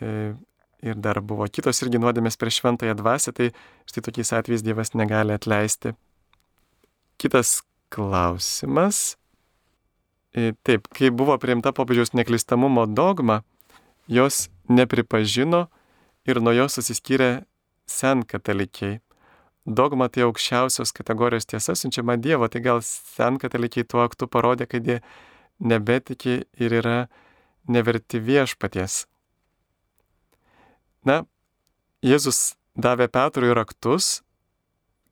[0.00, 3.50] Ir dar buvo kitos irgi nuodėmės prieš šventąją dvasę, tai
[3.88, 5.92] štai tokiais atvejais Dievas negali atleisti
[7.20, 7.60] Kitas
[7.92, 9.18] klausimas.
[10.32, 13.42] E, taip, kai buvo priimta popiežiaus neklistamumo dogma,
[14.08, 15.66] jos nepripažino
[16.24, 17.42] ir nuo jos susiskyrė
[17.84, 19.02] sen katalikiai.
[19.66, 24.86] Dogma tai aukščiausios kategorijos tiesa siunčiama Dievo, tai gal sen katalikiai tuo aktu parodė, kad
[24.86, 25.00] jie
[25.60, 26.96] nebetiki ir yra
[27.68, 29.04] neverti viešpaties.
[31.04, 31.22] Na,
[32.04, 34.20] Jėzus davė Petrui raktus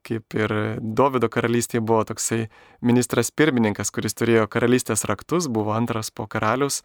[0.09, 2.46] kaip ir Davido karalystėje buvo toksai
[2.84, 6.82] ministras pirmininkas, kuris turėjo karalystės raktus, buvo antras po karalius.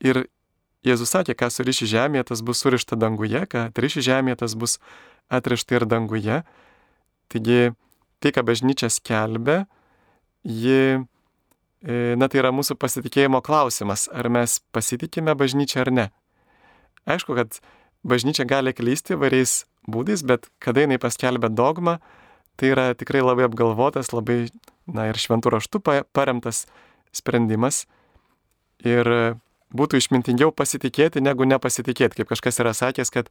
[0.00, 0.26] Ir
[0.86, 4.78] Jėzus sakė, ką suriši žemėje, tas bus surišta danguje, ką atriši žemėje, tas bus
[5.32, 6.42] atrišta ir danguje.
[7.32, 7.72] Taigi
[8.22, 9.64] tai, ką bažnyčia skelbia,
[10.46, 11.02] ji,
[11.82, 16.06] e, na tai yra mūsų pasitikėjimo klausimas, ar mes pasitikime bažnyčią ar ne.
[17.06, 17.58] Aišku, kad
[18.06, 21.98] bažnyčia gali klysti variais būdais, bet kada jinai paskelbė dogmą,
[22.56, 24.48] tai yra tikrai labai apgalvotas, labai,
[24.86, 25.82] na ir šventų raštų
[26.14, 26.64] paremtas
[27.14, 27.84] sprendimas.
[28.86, 29.38] Ir
[29.76, 32.20] būtų išmintingiau pasitikėti, negu nepasitikėti.
[32.20, 33.30] Kaip kažkas yra sakęs, kad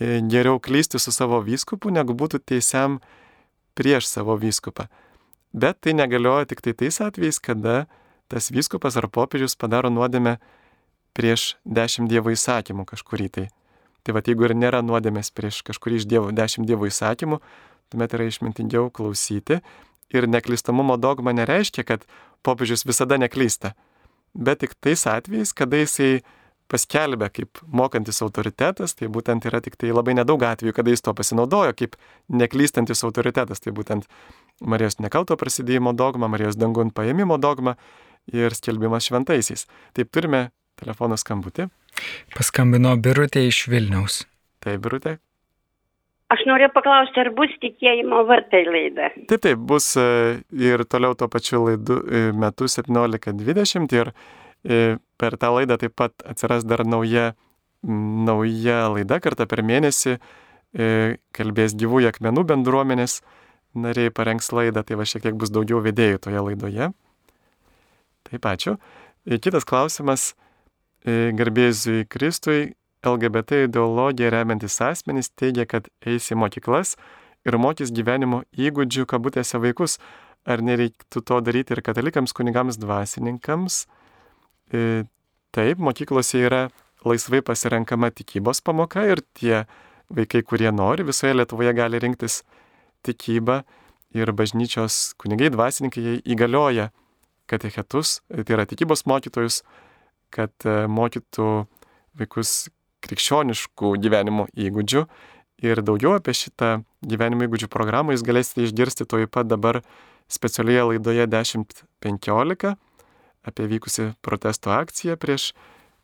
[0.00, 3.00] geriau klysti su savo vyskupu, negu būtų teisiam
[3.74, 4.88] prieš savo vyskupą.
[5.52, 7.86] Bet tai negalioja tik tai tais atvejais, kada
[8.28, 10.38] tas vyskupas ar popiežius padaro nuodėmę
[11.12, 13.46] prieš dešimt dievo įsakymų kažkurį tai.
[14.02, 17.38] Tai va, jeigu ir nėra nuodėmės prieš kažkurį iš dievo, dešimt dievo įsakymų,
[17.92, 19.60] tuomet yra išmintingiau klausyti.
[20.12, 22.06] Ir neklystamumo dogma nereiškia, kad
[22.44, 23.74] popiežius visada neklysta.
[24.34, 26.24] Bet tik tais atvejais, kada jisai
[26.70, 31.14] paskelbė kaip mokantis autoritetas, tai būtent yra tik tai labai nedaug atvejų, kada jis to
[31.16, 31.98] pasinaudojo kaip
[32.28, 34.08] neklystantis autoritetas, tai būtent
[34.62, 37.76] Marijos nekalto prasidėjimo dogma, Marijos dangun paėmimo dogma
[38.30, 39.66] ir skelbimas šventaisiais.
[39.96, 41.68] Taip turime telefono skambutį.
[42.36, 44.22] Paskambino Birutė iš Vilniaus.
[44.62, 45.18] Taip, Birutė.
[46.32, 49.10] Aš noriu paklausti, ar bus tikėjimo vartai laida?
[49.28, 50.04] Taip, taip, bus e,
[50.56, 54.12] ir toliau tuo pačiu laidu e, metu 17.20 ir
[54.62, 57.32] per tą laidą taip pat atsiras dar nauja,
[57.82, 60.18] nauja laida kartą per mėnesį,
[61.36, 63.20] kalbės gyvųjų akmenų bendruomenės
[63.74, 66.92] nariai parengs laidą, tai va šiek tiek bus daugiau vedėjų toje laidoje.
[68.28, 68.78] Taip, ačiū.
[69.42, 70.32] Kitas klausimas
[71.02, 76.94] E, garbėzui Kristui LGBT ideologija remiantis asmenys teigia, kad eis į mokyklas
[77.42, 79.98] ir mokys gyvenimo įgūdžių kabutėse vaikus.
[80.42, 83.84] Ar nereiktų to daryti ir katalikams, kunigams, dvasininkams?
[84.72, 85.04] E,
[85.52, 86.62] taip, mokyklose yra
[87.04, 89.64] laisvai pasirenkama tikybos pamoka ir tie
[90.12, 92.40] vaikai, kurie nori, visoje Lietuvoje gali rinktis
[93.06, 93.62] tikybą
[94.16, 96.90] ir bažnyčios kunigai, dvasininkai įgalioja
[97.50, 99.62] katechetus, tai yra tikybos mokytojus,
[100.32, 101.48] kad e, mokytų
[102.20, 102.70] vaikus
[103.02, 105.04] krikščioniškų gyvenimo įgūdžių.
[105.62, 109.80] Ir daugiau apie šitą gyvenimo įgūdžių programą jūs galėsite išgirsti toj pat dabar
[110.32, 112.74] specialioje laidoje 10.15
[113.46, 115.52] apie vykusi protesto akciją prieš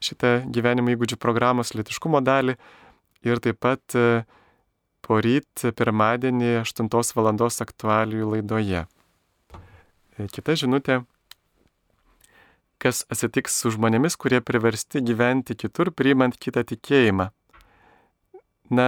[0.05, 2.57] šitą gyvenimo įgūdžių programos litiškumo dalį.
[3.27, 4.25] Ir taip pat e,
[5.03, 7.33] poryt pirmadienį 8 val.
[7.67, 8.87] aktualijų laidoje.
[10.19, 11.03] E, kita žinutė
[12.83, 17.31] kas atsitiks su žmonėmis, kurie priversti gyventi kitur, priimant kitą tikėjimą.
[18.71, 18.87] Na,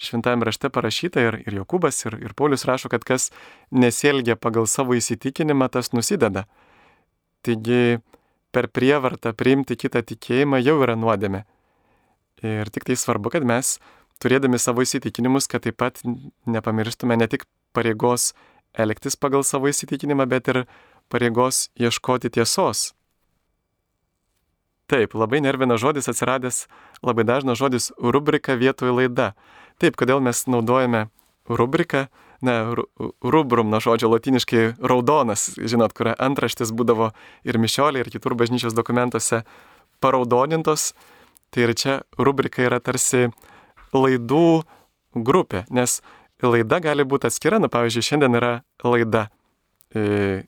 [0.00, 3.30] šventame rašte parašyta ir, ir Jokūbas, ir, ir Paulius rašo, kad kas
[3.72, 6.46] nesielgia pagal savo įsitikinimą, tas nusideda.
[7.46, 8.00] Taigi
[8.52, 11.44] per prievartą priimti kitą tikėjimą jau yra nuodėmė.
[12.44, 13.76] Ir tik tai svarbu, kad mes,
[14.20, 16.00] turėdami savo įsitikinimus, kad taip pat
[16.48, 17.44] nepamirštume ne tik
[17.76, 18.32] pareigos
[18.74, 20.64] elgtis pagal savo įsitikinimą, bet ir
[21.12, 22.90] pareigos ieškoti tiesos.
[24.90, 26.64] Taip, labai nervina žodis atsiradęs,
[27.06, 29.32] labai dažnas žodis rubrika vietoj laida.
[29.78, 31.06] Taip, kodėl mes naudojame
[31.46, 32.08] rubriką,
[32.46, 32.56] ne,
[33.22, 37.10] rubrum nuo žodžio latiniškai raudonas, žinot, kur antraštis būdavo
[37.46, 39.42] ir mišiolė, ir kitur bažnyčios dokumentuose
[40.00, 40.92] paraudonintos.
[41.50, 43.28] Tai ir čia rubrika yra tarsi
[43.92, 44.62] laidų
[45.18, 45.98] grupė, nes
[46.42, 48.52] laida gali būti atskira, na pavyzdžiui, šiandien yra
[48.86, 49.26] laida.
[49.90, 50.44] E,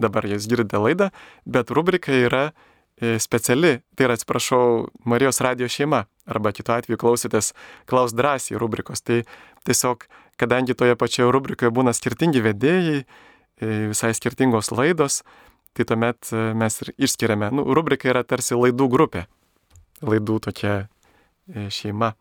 [0.00, 1.10] dabar jūs girdite laidą,
[1.44, 2.48] bet rubrika yra
[2.96, 7.50] E, speciali, tai yra, atsiprašau, Marijos radio šeima, arba kitu atveju klausytės
[7.84, 9.02] Klaus drąsiai rubrikos.
[9.04, 9.18] Tai
[9.68, 10.06] tiesiog,
[10.40, 15.22] kadangi toje pačioje rubrikoje būna skirtingi vedėjai, e, visai skirtingos laidos,
[15.76, 17.50] tai tuomet e, mes ir išskiriame.
[17.54, 19.26] Nu, rubrika yra tarsi laidų grupė.
[20.04, 20.76] Laidų tokia
[21.72, 22.12] šeima.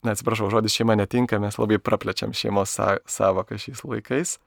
[0.00, 2.72] Na, atsiprašau, žodis šeima netinka, mes labai praplečiam šeimos
[3.10, 4.38] savoką šiais laikais.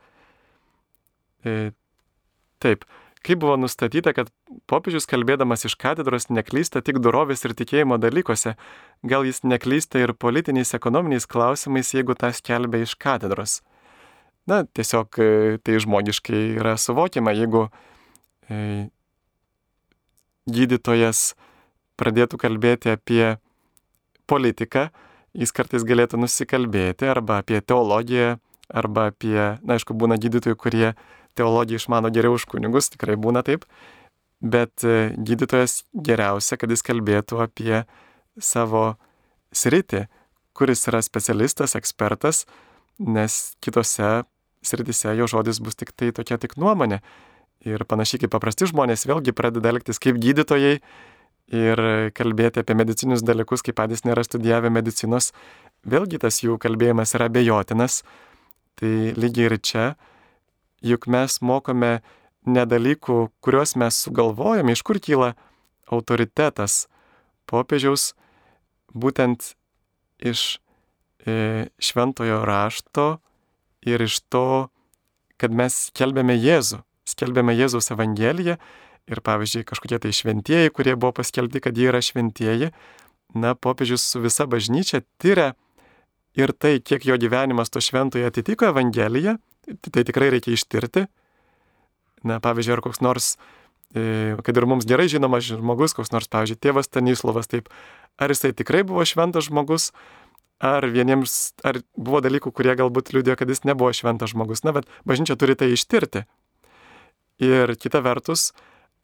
[2.64, 2.88] Taip.
[3.24, 4.28] Kaip buvo nustatyta, kad
[4.68, 8.58] popiežius kalbėdamas iš katedros neklysta tik dorovės ir tikėjimo dalykuose,
[9.08, 13.62] gal jis neklysta ir politiniais ekonominiais klausimais, jeigu tą skelbia iš katedros.
[14.44, 15.30] Na, tiesiog e,
[15.64, 17.70] tai žmogiškai yra suvokiama, jeigu
[18.52, 18.90] e,
[20.52, 21.32] gydytojas
[21.96, 23.38] pradėtų kalbėti apie
[24.28, 24.90] politiką,
[25.32, 28.36] jis kartais galėtų nusikalbėti arba apie teologiją,
[28.68, 30.90] arba apie, na, aišku, būna gydytojų, kurie
[31.38, 33.66] teologiją išmano geriau už kunigus, tikrai būna taip,
[34.44, 37.84] bet e, gydytojas geriausia, kad jis kalbėtų apie
[38.40, 38.96] savo
[39.54, 40.08] sritį,
[40.54, 42.44] kuris yra specialistas, ekspertas,
[43.00, 44.24] nes kitose
[44.64, 47.02] sritise jo žodis bus tik tai tokia tik nuomonė.
[47.64, 50.80] Ir panašiai kaip paprasti žmonės vėlgi pradeda elgtis kaip gydytojai
[51.54, 51.82] ir
[52.16, 55.32] kalbėti apie medicinius dalykus, kaip patys nėra studijavę medicinos,
[55.88, 58.02] vėlgi tas jų kalbėjimas yra bejotinas.
[58.80, 59.86] Tai lygiai ir čia
[60.84, 62.02] juk mes mokome
[62.46, 65.34] ne dalykų, kuriuos mes sugalvojame, iš kur kyla
[65.92, 66.88] autoritetas
[67.50, 68.12] popiežiaus,
[68.94, 69.54] būtent
[70.24, 70.60] iš
[71.26, 73.08] e, šventojo rašto
[73.88, 74.70] ir iš to,
[75.40, 78.58] kad mes skelbėme Jėzų, skelbėme Jėzaus Evangeliją
[79.12, 82.72] ir pavyzdžiui kažkokie tai šventieji, kurie buvo paskelbti, kad jie yra šventieji,
[83.36, 85.54] na, popiežius su visa bažnyčia tyria
[86.38, 89.38] ir tai, kiek jo gyvenimas to šventoje atitiko Evangeliją
[89.92, 91.08] tai tikrai reikia ištirti.
[92.24, 93.34] Na, pavyzdžiui, ar koks nors,
[93.92, 97.68] e, kad ir mums gerai žinomas žmogus, koks nors, pavyzdžiui, tėvas Stanislavas, taip,
[98.16, 99.92] ar jisai tikrai buvo šventas žmogus,
[100.64, 104.64] ar vieniems, ar buvo dalykų, kurie galbūt liūdėjo, kad jis nebuvo šventas žmogus.
[104.64, 106.24] Na, bet bažnyčia turi tai ištirti.
[107.44, 108.54] Ir kita vertus,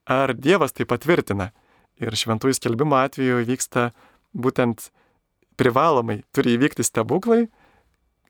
[0.08, 1.52] ar Dievas tai patvirtina.
[2.00, 3.90] Ir šventųjų skelbimo atveju vyksta
[4.32, 4.88] būtent
[5.60, 7.50] privalomai, turi įvykti stebuklai,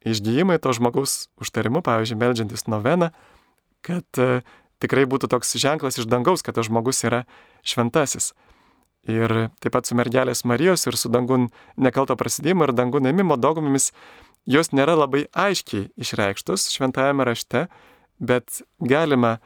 [0.07, 3.11] išgyjimai to žmogaus užtarimu, pavyzdžiui, melžiantis noveną,
[3.85, 4.41] kad e,
[4.83, 7.25] tikrai būtų toks ženklas iš dangaus, kad tas žmogus yra
[7.67, 8.33] šventasis.
[9.09, 11.47] Ir taip pat su mergelės Marijos ir su dangun
[11.79, 13.93] nekalto prasidėjimo ir dangun ėmimo dogmomis
[14.49, 17.67] jos nėra labai aiškiai išreikštos šventajame rašte,
[18.19, 19.37] bet galima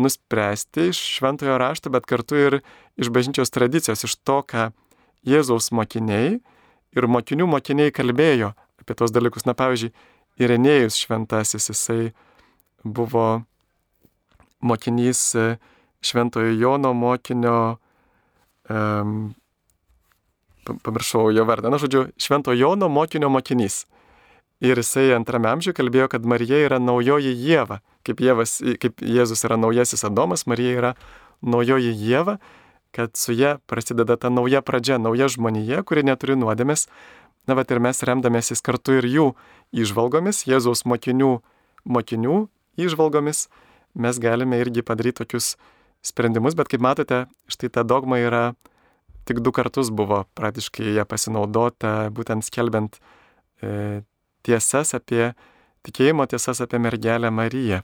[0.00, 2.58] nuspręsti iš šventojo rašto, bet kartu ir
[2.96, 4.70] iš bažnyčios tradicijos, iš to, ką
[5.28, 6.40] Jėzaus mokiniai
[6.96, 8.52] ir mokinių mokiniai kalbėjo
[8.82, 9.46] apie tos dalykus.
[9.48, 9.92] Na, pavyzdžiui,
[10.40, 12.12] Irenėjus šventasis, jisai
[12.82, 13.42] buvo
[14.64, 15.46] mokinys e,
[16.02, 17.76] šventojo Jono mokinio,
[18.70, 19.34] um,
[20.64, 23.82] pamiršau jo vardą, na, žodžiu, šventojo Jono mokinio mokinys.
[24.62, 27.80] Ir jisai antrame amžiuje kalbėjo, kad Marija yra naujoji Jėva.
[28.06, 30.92] Kaip, Jėvas, kaip Jėzus yra naujasis Adomas, Marija yra
[31.42, 32.36] naujoji Jėva,
[32.94, 36.86] kad su ją prasideda ta nauja pradžia, nauja žmonija, kuri neturi nuodėmės,
[37.48, 39.26] Na, bet ir mes remdamėsis kartu ir jų
[39.74, 41.40] išvalgomis, Jėzaus mokinių,
[41.82, 42.36] mokinių
[42.78, 43.48] išvalgomis,
[43.98, 45.56] mes galime irgi padaryti tokius
[46.06, 48.44] sprendimus, bet kaip matote, štai ta dogma yra
[49.24, 52.98] tik du kartus buvo praktiškai ją pasinaudota, būtent skelbiant
[53.62, 54.02] e,
[54.46, 55.32] tiesas apie,
[55.86, 57.82] tikėjimo tiesas apie mergelę Mariją.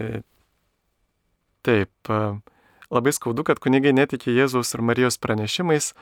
[0.00, 0.22] E,
[1.64, 2.20] taip, e,
[2.92, 5.94] labai skaudu, kad kunigai netikė Jėzaus ir Marijos pranešimais,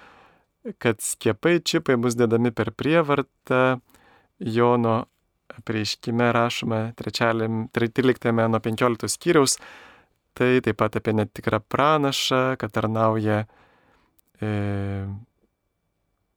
[0.78, 3.80] kad skiepai čipai bus dedami per prievartą.
[4.38, 5.06] Jono
[5.64, 9.58] prieškime rašoma 13 nuo 15 skyriaus.
[10.38, 13.40] Tai taip pat apie netikrą pranašą, kad tarnauja
[14.38, 14.50] e,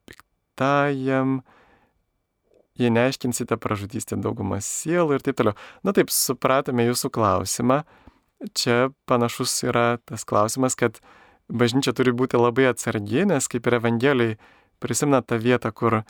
[0.09, 1.41] piktajam,
[2.82, 5.53] jei neaiškinsite, pražudysite daugumą sielų ir taip toliau.
[5.86, 7.84] Na taip, supratome jūsų klausimą.
[8.57, 10.97] Čia panašus yra tas klausimas, kad
[11.52, 14.38] bažnyčia turi būti labai atsargi, nes kaip ir Evangelijai
[14.82, 16.04] prisimena tą vietą, kur e,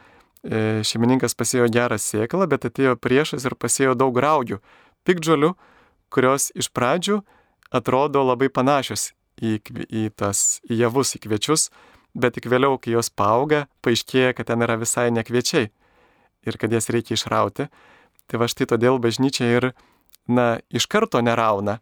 [0.88, 4.62] šeimininkas pasėjo gerą sėklą, bet atėjo priešas ir pasėjo daug raugių,
[5.08, 5.54] pikdžiolių,
[6.14, 7.22] kurios iš pradžių
[7.72, 9.12] atrodo labai panašios
[9.42, 11.70] į, į tas į javus, į kviečius,
[12.14, 15.72] bet tik vėliau, kai jos paauga, paaiškėja, kad ten yra visai ne kviečiai
[16.48, 17.70] ir kad jas reikia išrauti.
[18.28, 19.72] Tai va štai todėl bažnyčia ir,
[20.28, 21.80] na, iš karto nerauna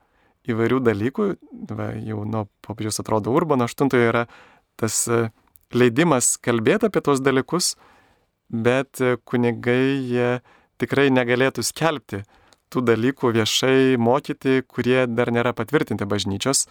[0.47, 1.27] įvairių dalykų,
[1.75, 4.25] va, jau nuo popiežiaus atrodo Urbano 8 yra
[4.79, 5.27] tas e,
[5.75, 7.73] leidimas kalbėti apie tos dalykus,
[8.49, 10.29] bet e, kunigai jie
[10.79, 12.23] tikrai negalėtų skelbti
[12.69, 16.67] tų dalykų viešai mokyti, kurie dar nėra patvirtinti bažnyčios.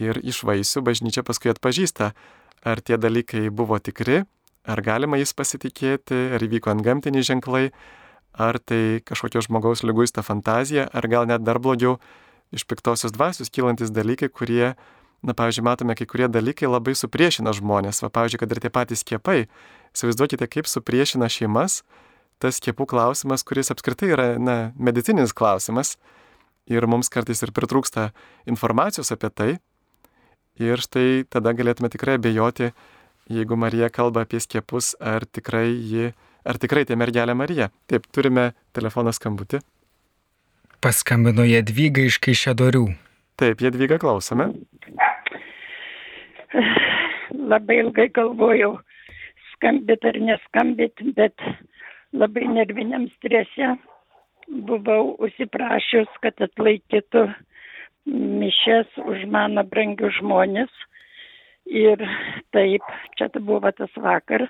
[0.00, 2.14] Ir iš vaisių bažnyčia paskui atpažįsta,
[2.64, 4.22] ar tie dalykai buvo tikri,
[4.64, 7.68] ar galima jais pasitikėti, ar įvyko ant gamtiniai ženklai,
[8.32, 11.98] ar tai kažkokio žmogaus lyguista fantazija, ar gal net dar blogiau
[12.54, 14.74] iš piktosios dvasios kylantis dalykai, kurie,
[15.22, 18.02] na, pavyzdžiui, matome, kai kurie dalykai labai supriešina žmonės.
[18.04, 19.44] Va, pavyzdžiui, kad ir tie patys skiepai.
[19.94, 21.82] Įsivaizduokite, kaip supriešina šeimas
[22.40, 25.98] tas skiepų klausimas, kuris apskritai yra, na, medicininis klausimas.
[26.70, 28.10] Ir mums kartais ir pritrūksta
[28.48, 29.50] informacijos apie tai.
[30.60, 32.70] Ir štai tada galėtume tikrai abejoti,
[33.32, 36.10] jeigu Marija kalba apie skiepus, ar tikrai ji,
[36.44, 37.70] ar tikrai tai mergelė Marija.
[37.90, 39.62] Taip, turime telefoną skambutį.
[40.80, 42.86] Paskambino Jadvyga iš Kaišėdorių.
[43.36, 44.46] Taip, Jadvyga klausome.
[47.52, 48.78] Labai ilgai galvojau,
[49.50, 51.44] skambit ar neskambit, bet
[52.16, 53.74] labai nerviniam strese
[54.70, 57.26] buvau užsiprašius, kad atlaikytų
[58.40, 60.72] mišes už mano brangius žmonės.
[61.68, 62.00] Ir
[62.56, 62.88] taip,
[63.20, 64.48] čia buvo tas vakar.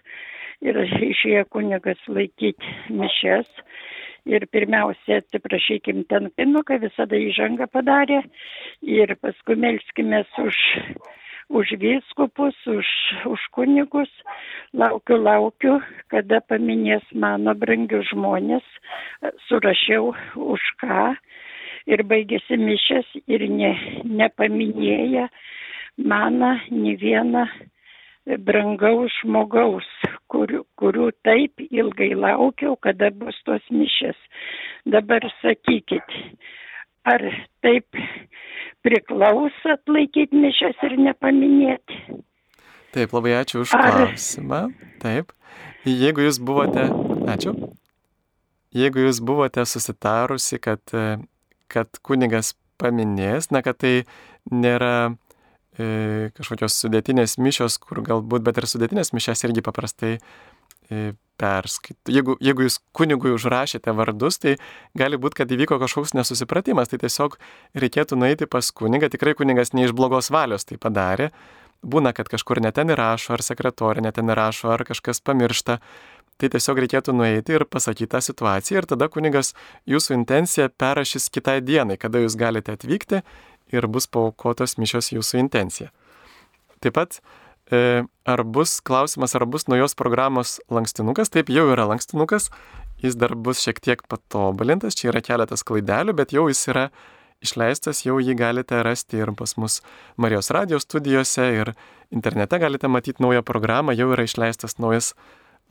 [0.63, 3.51] Ir išėjo kunigas laikyti mišes.
[4.29, 8.21] Ir pirmiausia, atsiprašykim, ten pinuką visada įžangą padarė.
[8.85, 10.59] Ir paskui melskime už
[11.51, 12.87] už vyskupus, už,
[13.27, 14.11] už kunigus.
[14.73, 18.63] Laukiu, laukiu, kada paminės mano brangius žmonės.
[19.49, 21.17] Surašiau už ką.
[21.91, 23.73] Ir baigėsi mišės ir ne,
[24.05, 25.27] nepaminėję
[25.99, 27.49] mano ne vieną
[28.39, 29.89] brangaus žmogaus,
[30.31, 34.19] kur, kurių taip ilgai laukiau, kada bus tos mišės.
[34.87, 36.17] Dabar sakykit,
[37.09, 37.25] ar
[37.65, 38.01] taip
[38.87, 42.21] priklauso atlaikyti mišes ir nepaminėti.
[42.91, 43.91] Taip, labai ačiū už Ar...
[43.91, 44.63] klausimą.
[45.03, 45.31] Taip.
[45.87, 46.89] Jeigu jūs buvote,
[47.31, 47.55] ačiū.
[48.75, 50.83] Jeigu jūs buvote susitarusi, kad,
[51.71, 53.95] kad kunigas paminės, na, kad tai
[54.51, 55.15] nėra
[56.37, 62.15] kažkokios sudėtinės mišios, kur galbūt, bet ir sudėtinės mišes irgi paprastai e, perskaityti.
[62.19, 64.57] Jeigu, jeigu jūs kunigui užrašėte vardus, tai
[64.99, 67.39] gali būti, kad įvyko kažkoks nesusipratimas, tai tiesiog
[67.81, 71.31] reikėtų nueiti pas kunigą, tikrai kunigas ne iš blogos valios tai padarė.
[71.81, 75.79] Būna, kad kažkur neten įrašo, ar sekretorė neten įrašo, ar kažkas pamiršta.
[76.41, 79.53] Tai tiesiog reikėtų nueiti ir pasakyti tą situaciją ir tada kunigas
[79.89, 83.21] jūsų intenciją perrašys kitai dienai, kada jūs galite atvykti
[83.73, 85.91] ir bus paukotos mišios jūsų intencija.
[86.81, 87.21] Taip pat
[87.71, 91.31] E, ar bus klausimas, ar bus naujos programos lankstinukas?
[91.31, 92.49] Taip, jau yra lankstinukas,
[92.99, 96.89] jis dar bus šiek tiek patobulintas, čia yra keletas klaidelių, bet jau jis yra
[97.41, 99.79] išleistas, jau jį galite rasti ir pas mus
[100.19, 101.73] Marijos radijos studijose ir
[102.11, 105.15] internete galite matyti naują programą, jau yra išleistas naujas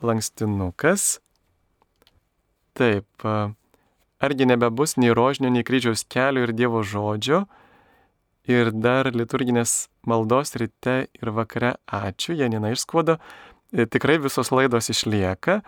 [0.00, 1.18] lankstinukas.
[2.80, 3.28] Taip,
[4.24, 7.44] argi nebebus nei rožinio, nei kryžiaus kelio ir Dievo žodžio,
[8.48, 11.76] ir dar liturginės maldos ryte ir vakare.
[11.86, 13.18] Ačiū, Janina iš Skuodo.
[13.72, 15.60] E, tikrai visos laidos išlieka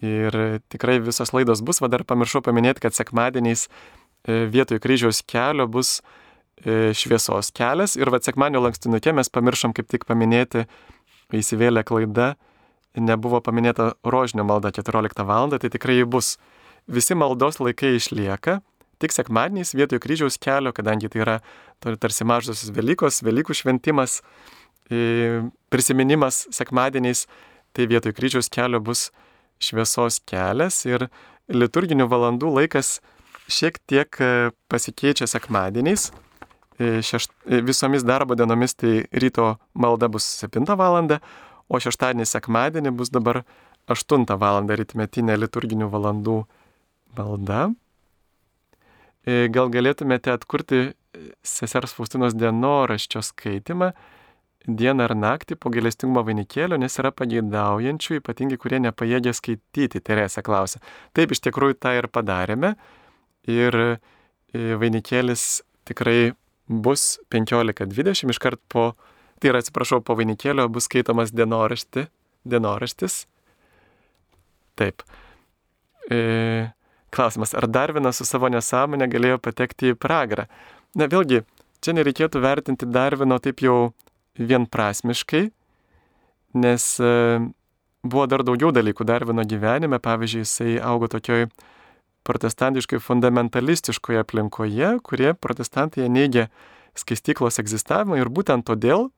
[0.00, 1.80] ir tikrai visos laidos bus.
[1.80, 5.98] Va dar pamiršau paminėti, kad sekmadieniais e, vietoj kryžiaus kelio bus
[6.64, 10.66] e, šviesos kelias ir va sekmadienio lankstinukė mes pamiršom kaip tik paminėti,
[11.34, 12.34] įsivėlė klaida,
[12.98, 15.50] nebuvo paminėta rožinio malda 14 val.
[15.58, 16.38] tai tikrai bus.
[16.90, 18.60] Visi maldos laikai išlieka,
[19.00, 21.36] tik sekmadieniais vietoj kryžiaus kelio, kadangi tai yra
[21.80, 24.20] tarsi mažosios Velykos, Velykų šventimas,
[25.72, 27.26] prisiminimas sekmadieniais,
[27.72, 29.08] tai vietoj kryžiaus kelio bus
[29.62, 31.08] šviesos kelias ir
[31.50, 32.98] liturginių valandų laikas
[33.50, 36.10] šiek tiek e, pasikeičia sekmadieniais.
[36.78, 41.18] E, šešt, e, visomis darbo dienomis tai ryto malda bus 7 val.
[41.70, 43.44] o šeštadienį sekmadienį bus dabar
[43.88, 44.62] 8 val.
[44.66, 46.44] rytmetinė liturginių valandų
[47.18, 47.70] malda.
[49.26, 50.92] E, gal galėtumėte atkurti e,
[51.44, 53.92] sesers Faustinos dienoraščio skaitimą
[54.68, 60.82] dieną ar naktį po gelestingumo vainikėlio, nes yra pageidaujančių, ypatingai kurie nepajėgia skaityti, Teresė klausia.
[61.16, 62.74] Taip, iš tikrųjų tą ir padarėme
[63.48, 63.88] ir e,
[64.52, 66.32] vainikėlis tikrai
[66.70, 68.92] bus 15.20 iškart po
[69.40, 72.04] tai yra, atsiprašau, po vainikėlio bus skaitomas dienorašti,
[72.48, 73.24] dienoraštis.
[74.78, 75.02] Taip.
[76.12, 76.68] E,
[77.14, 80.46] klausimas, ar Darvinas su savo nesąmonė galėjo patekti į pragarą?
[80.98, 81.42] Na vėlgi,
[81.84, 83.92] čia nereikėtų vertinti Darvino taip jau
[84.40, 85.48] vienprasmiškai,
[86.60, 87.12] nes e,
[88.02, 91.48] buvo dar daugiau dalykų Darvino gyvenime, pavyzdžiui, jisai augo tokioj
[92.26, 96.48] protestantiškai fundamentalistiškoje aplinkoje, kurie protestantai neigia
[96.98, 99.08] skaistyklos egzistavimą ir būtent todėl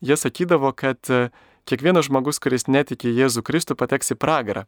[0.00, 1.28] jie sakydavo, kad e,
[1.68, 4.64] kiekvienas žmogus, kuris netiki Jėzų Kristų, pateks į pragarą.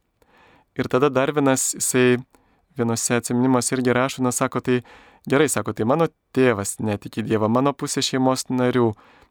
[0.78, 2.20] Ir tada dar vienas, jisai
[2.80, 4.80] vienose atsiminimuose irgi rašo, na, sako, tai
[5.30, 8.90] gerai, sako, tai mano tėvas netiki Dievą, mano pusė šeimos narių,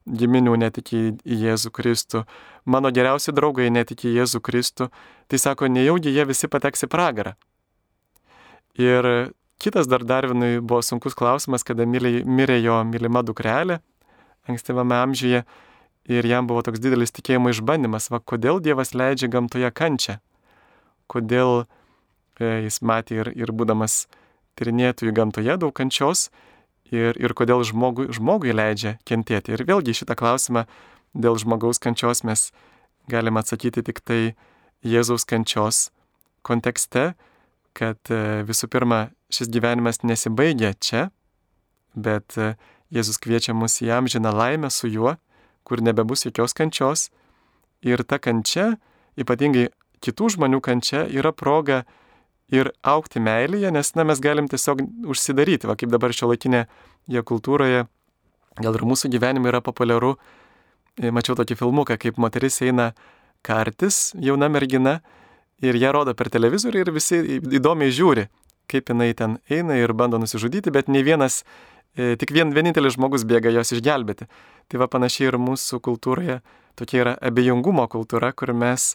[0.10, 2.24] giminių netiki į Jėzų Kristų,
[2.66, 4.90] mano geriausi draugai netiki į Jėzų Kristų,
[5.30, 7.36] tai sako, nejaugi jie visi pateks į pragarą.
[8.80, 13.82] Ir kitas dar Darvinui buvo sunkus klausimas, kada mirė jo mylima dukrelė
[14.50, 15.44] ankstyvame amžiuje
[16.10, 20.18] ir jam buvo toks didelis tikėjimo išbandymas, va kodėl Dievas leidžia gamtoje kančią,
[21.12, 21.66] kodėl
[22.40, 24.08] jis matė ir, ir būdamas
[24.60, 26.30] tyrinėtojų gamtoje daug kančios
[26.92, 29.56] ir, ir kodėl žmogui, žmogui leidžia kentėti.
[29.56, 30.66] Ir vėlgi šitą klausimą
[31.14, 32.50] dėl žmogaus kančios mes
[33.10, 34.22] galime atsakyti tik tai
[34.86, 35.90] Jėzaus kančios
[36.48, 37.14] kontekste
[37.80, 41.10] kad e, visų pirma, šis gyvenimas nesibaigia čia,
[41.96, 42.54] bet e,
[42.90, 45.14] Jėzus kviečia mus į amžiną laimę su juo,
[45.64, 47.10] kur nebebus jokios kančios.
[47.86, 48.80] Ir ta kančia,
[49.20, 49.68] ypatingai
[50.02, 51.84] kitų žmonių kančia, yra proga
[52.54, 54.82] ir aukti meilėje, nes na, mes galim tiesiog
[55.14, 57.86] užsidaryti, va kaip dabar šio laikinėje kultūroje,
[58.60, 60.16] gal ir mūsų gyvenime yra populiaru.
[61.00, 62.92] E, mačiau tokį filmuką, kaip moteris eina
[63.46, 65.00] kartis, jauna mergina,
[65.62, 68.28] ir ją rodo per televizorių ir visi įdomiai žiūri,
[68.70, 71.44] kaip jinai ten eina ir bando nusižudyti, bet ne vienas,
[71.96, 74.30] e, tik vien, vienintelis žmogus bėga jos išgelbėti.
[74.70, 76.40] Tai va panašiai ir mūsų kultūroje
[76.80, 78.94] tokia yra abejingumo kultūra, kur mes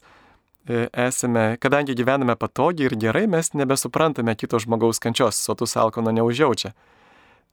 [0.92, 6.72] esame, kadangi gyvename patogiai ir gerai, mes nebesuprantame kito žmogaus kančios, sotus alkono neužjaučia.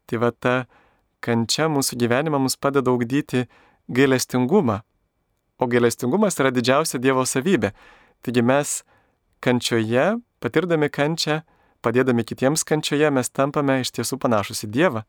[0.07, 0.55] Tai va ta
[1.19, 3.47] kančia mūsų gyvenimą mums padeda augdyti
[3.91, 4.81] gailestingumą,
[5.59, 7.73] o gailestingumas yra didžiausia Dievo savybė.
[8.23, 8.81] Taigi mes
[9.43, 11.41] kančioje, patirdami kančią,
[11.83, 15.03] padėdami kitiems kančioje, mes tampame iš tiesų panašus į Dievą.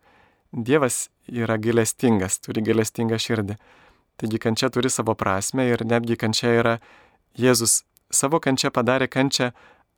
[0.53, 3.57] Dievas yra gailestingas, turi gailestingą širdį.
[4.21, 6.75] Taigi kančia turi savo prasme ir netgi kančia yra
[7.39, 7.81] Jėzus
[8.15, 9.53] savo kančia padarė kančią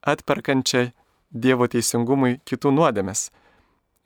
[0.05, 0.91] atperkančią
[1.35, 3.29] Dievo teisingumui kitų nuodėmės.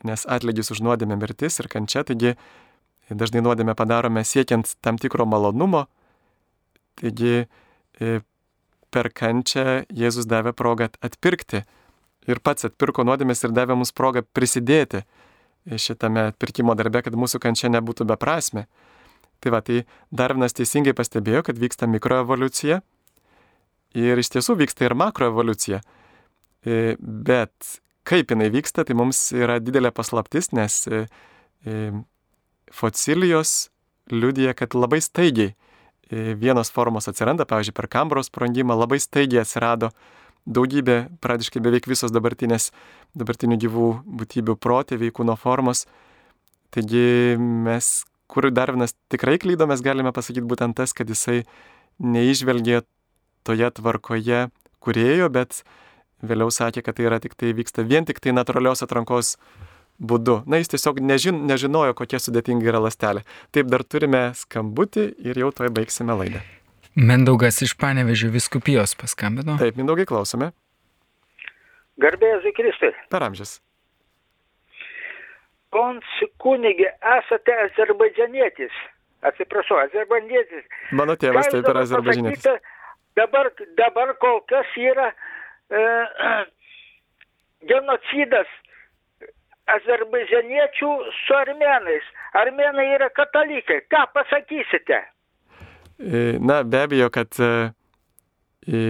[0.08, 2.38] Nes atlygis už nuodėmę mirtis ir kančia, taigi
[3.10, 5.84] dažnai nuodėmę padarome siekiant tam tikro malonumo.
[6.96, 8.20] Taigi e,
[8.88, 11.66] per kančią Jėzus davė progą atpirkti
[12.28, 15.04] ir pats atpirko nuodėmės ir davė mums progą prisidėti
[15.68, 18.64] šitame atpirkimo darbe, kad mūsų kančia nebūtų beprasme.
[19.38, 22.80] Tai va, tai Darvinas teisingai pastebėjo, kad vyksta mikroevoliucija
[23.96, 25.80] ir iš tiesų vyksta ir makroevoliucija.
[26.66, 27.78] E, bet
[28.08, 31.04] kaip jinai vyksta, tai mums yra didelė paslaptis, nes e,
[31.64, 31.90] e,
[32.74, 33.68] fosilijos
[34.12, 35.54] liudija, kad labai staigiai
[36.08, 39.90] vienos formos atsiranda, pavyzdžiui, per kambros sprendimą labai staigiai atsirado
[40.48, 42.70] daugybė, pradiškai beveik visos dabartinės,
[43.12, 43.88] dabartinių gyvų
[44.22, 45.84] būtybių protėviai kūno formos.
[46.72, 47.90] Taigi mes,
[48.24, 51.42] kur Darvinas tikrai klydo, mes galime pasakyti būtent tas, kad jisai
[52.00, 52.80] neižvelgė
[53.46, 54.46] toje tvarkoje
[54.84, 55.62] kurėjo, bet
[56.24, 59.36] vėliau sakė, kad tai yra tik tai vyksta vien tik tai natūralios atrankos
[59.98, 60.42] būdu.
[60.46, 63.24] Na, jis tiesiog nežin, nežinojo, kokia sudėtinga yra lastelė.
[63.54, 66.42] Taip dar turime skambutį ir jau toj baigsime laidą.
[66.98, 69.58] Mendaugas iš Panevežio viskupijos paskambino.
[69.60, 70.50] Taip, Mindaugai klausome.
[72.02, 72.92] Garbėzai Kristai.
[73.10, 73.58] Per amžius.
[75.74, 78.74] Pons kunigė, esate azerbaidžianietis.
[79.28, 80.66] Atsiprašau, azerbaidžanietis.
[80.96, 82.46] Mano tėvas taip yra azerbaidžianietis.
[83.18, 83.50] Dabar,
[83.80, 85.82] dabar kol kas yra e,
[87.70, 88.50] genocidas
[89.68, 90.90] azerbaidžianiečių
[91.20, 92.06] su armenais.
[92.38, 93.82] Armenai yra katalikai.
[93.90, 95.00] Ką pasakysite?
[95.98, 97.50] E, na, be abejo, kad e,
[98.70, 98.80] e,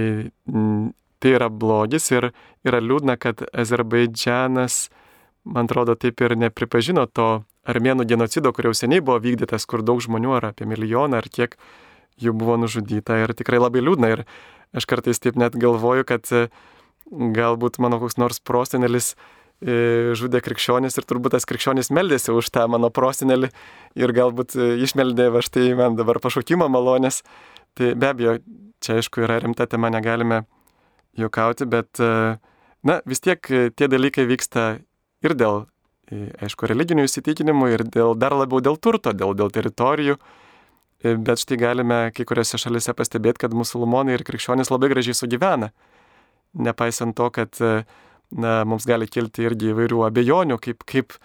[1.19, 2.31] tai yra blogis ir
[2.69, 4.89] yra liūdna, kad Azerbaidžianas,
[5.49, 7.29] man atrodo, taip ir nepripažino to
[7.69, 11.57] armėnų genocido, kur jau seniai buvo vykdytas, kur daug žmonių, ar apie milijoną, ar kiek
[12.23, 13.21] jų buvo nužudyta.
[13.23, 14.13] Ir tikrai labai liūdna.
[14.17, 14.25] Ir
[14.77, 16.29] aš kartais taip net galvoju, kad
[17.09, 19.15] galbūt mano koks nors prosenelis
[19.59, 23.49] E, žudė krikščionis ir turbūt tas krikščionis meldėsi už tą mano prosinelį
[23.99, 27.25] ir galbūt e, išmeldė va štai man dabar pašaukimo malonės.
[27.75, 28.37] Tai be abejo,
[28.79, 30.45] čia aišku yra rimta tema, negalime
[31.19, 32.39] juokauti, bet e,
[32.87, 34.69] na, vis tiek tie dalykai vyksta
[35.27, 35.65] ir dėl,
[36.39, 40.21] aišku, religinių įsitikinimų, ir dėl, dar labiau dėl turto, dėl, dėl teritorijų.
[41.03, 45.71] Bet štai galime kai kuriuose šalise pastebėti, kad musulmonai ir krikščionys labai gražiai sugyvena.
[46.59, 51.19] Nepaisant to, kad na, mums gali kilti irgi įvairių abejonių, kaip, kaip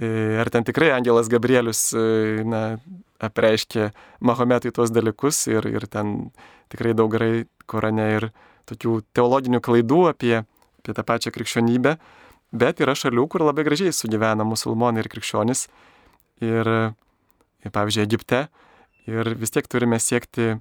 [0.00, 1.90] ar ten tikrai Angelas Gabrielius
[2.48, 2.62] na,
[3.20, 3.90] apreiškė
[4.24, 6.30] Mahometui tuos dalykus ir, ir ten
[6.72, 8.30] tikrai daug gerai Korane ir
[8.70, 10.34] tokių teologinių klaidų apie,
[10.80, 11.96] apie tą pačią krikščionybę,
[12.50, 15.66] bet yra šalių, kur labai gražiai sugyvena musulmonai ir krikščionys.
[16.40, 16.70] Ir,
[17.60, 18.46] ir pavyzdžiui, Egipte.
[19.10, 20.54] Ir vis tiek turime siekti,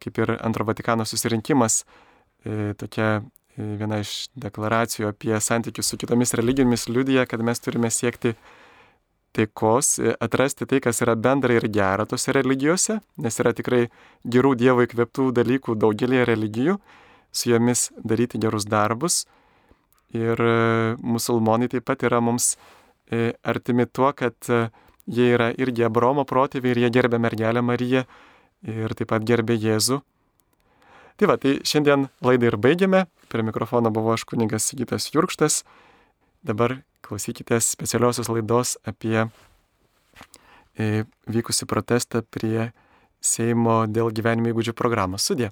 [0.00, 1.82] kaip ir antro Vatikano susirinkimas,
[2.44, 7.90] e, tokia e, viena iš deklaracijų apie santykius su kitomis religijomis liudija, kad mes turime
[7.92, 8.32] siekti
[9.36, 13.84] taikos, e, atrasti tai, kas yra bendra ir gera tose religijose, nes yra tikrai
[14.24, 16.80] gerų Dievo įkvėptų dalykų daugelį religijų,
[17.30, 19.26] su jomis daryti gerus darbus.
[20.16, 20.40] Ir
[20.98, 22.56] musulmonai taip pat yra mums
[23.46, 24.34] artimi tuo, kad
[25.10, 28.04] jie yra irgi Abromo protėviai ir jie gerbė mergelę Mariją
[28.62, 30.00] ir taip pat gerbė Jėzų.
[31.20, 33.04] Tai va, tai šiandien laidą ir baigiame.
[33.28, 35.62] Prie mikrofono buvo aš kuningas Sigitas Jurkštas.
[36.46, 42.70] Dabar klausykite specialiosios laidos apie e, vykusi protestą prie
[43.20, 45.26] Seimo dėl gyvenimo įgūdžių programos.
[45.28, 45.50] Sudė.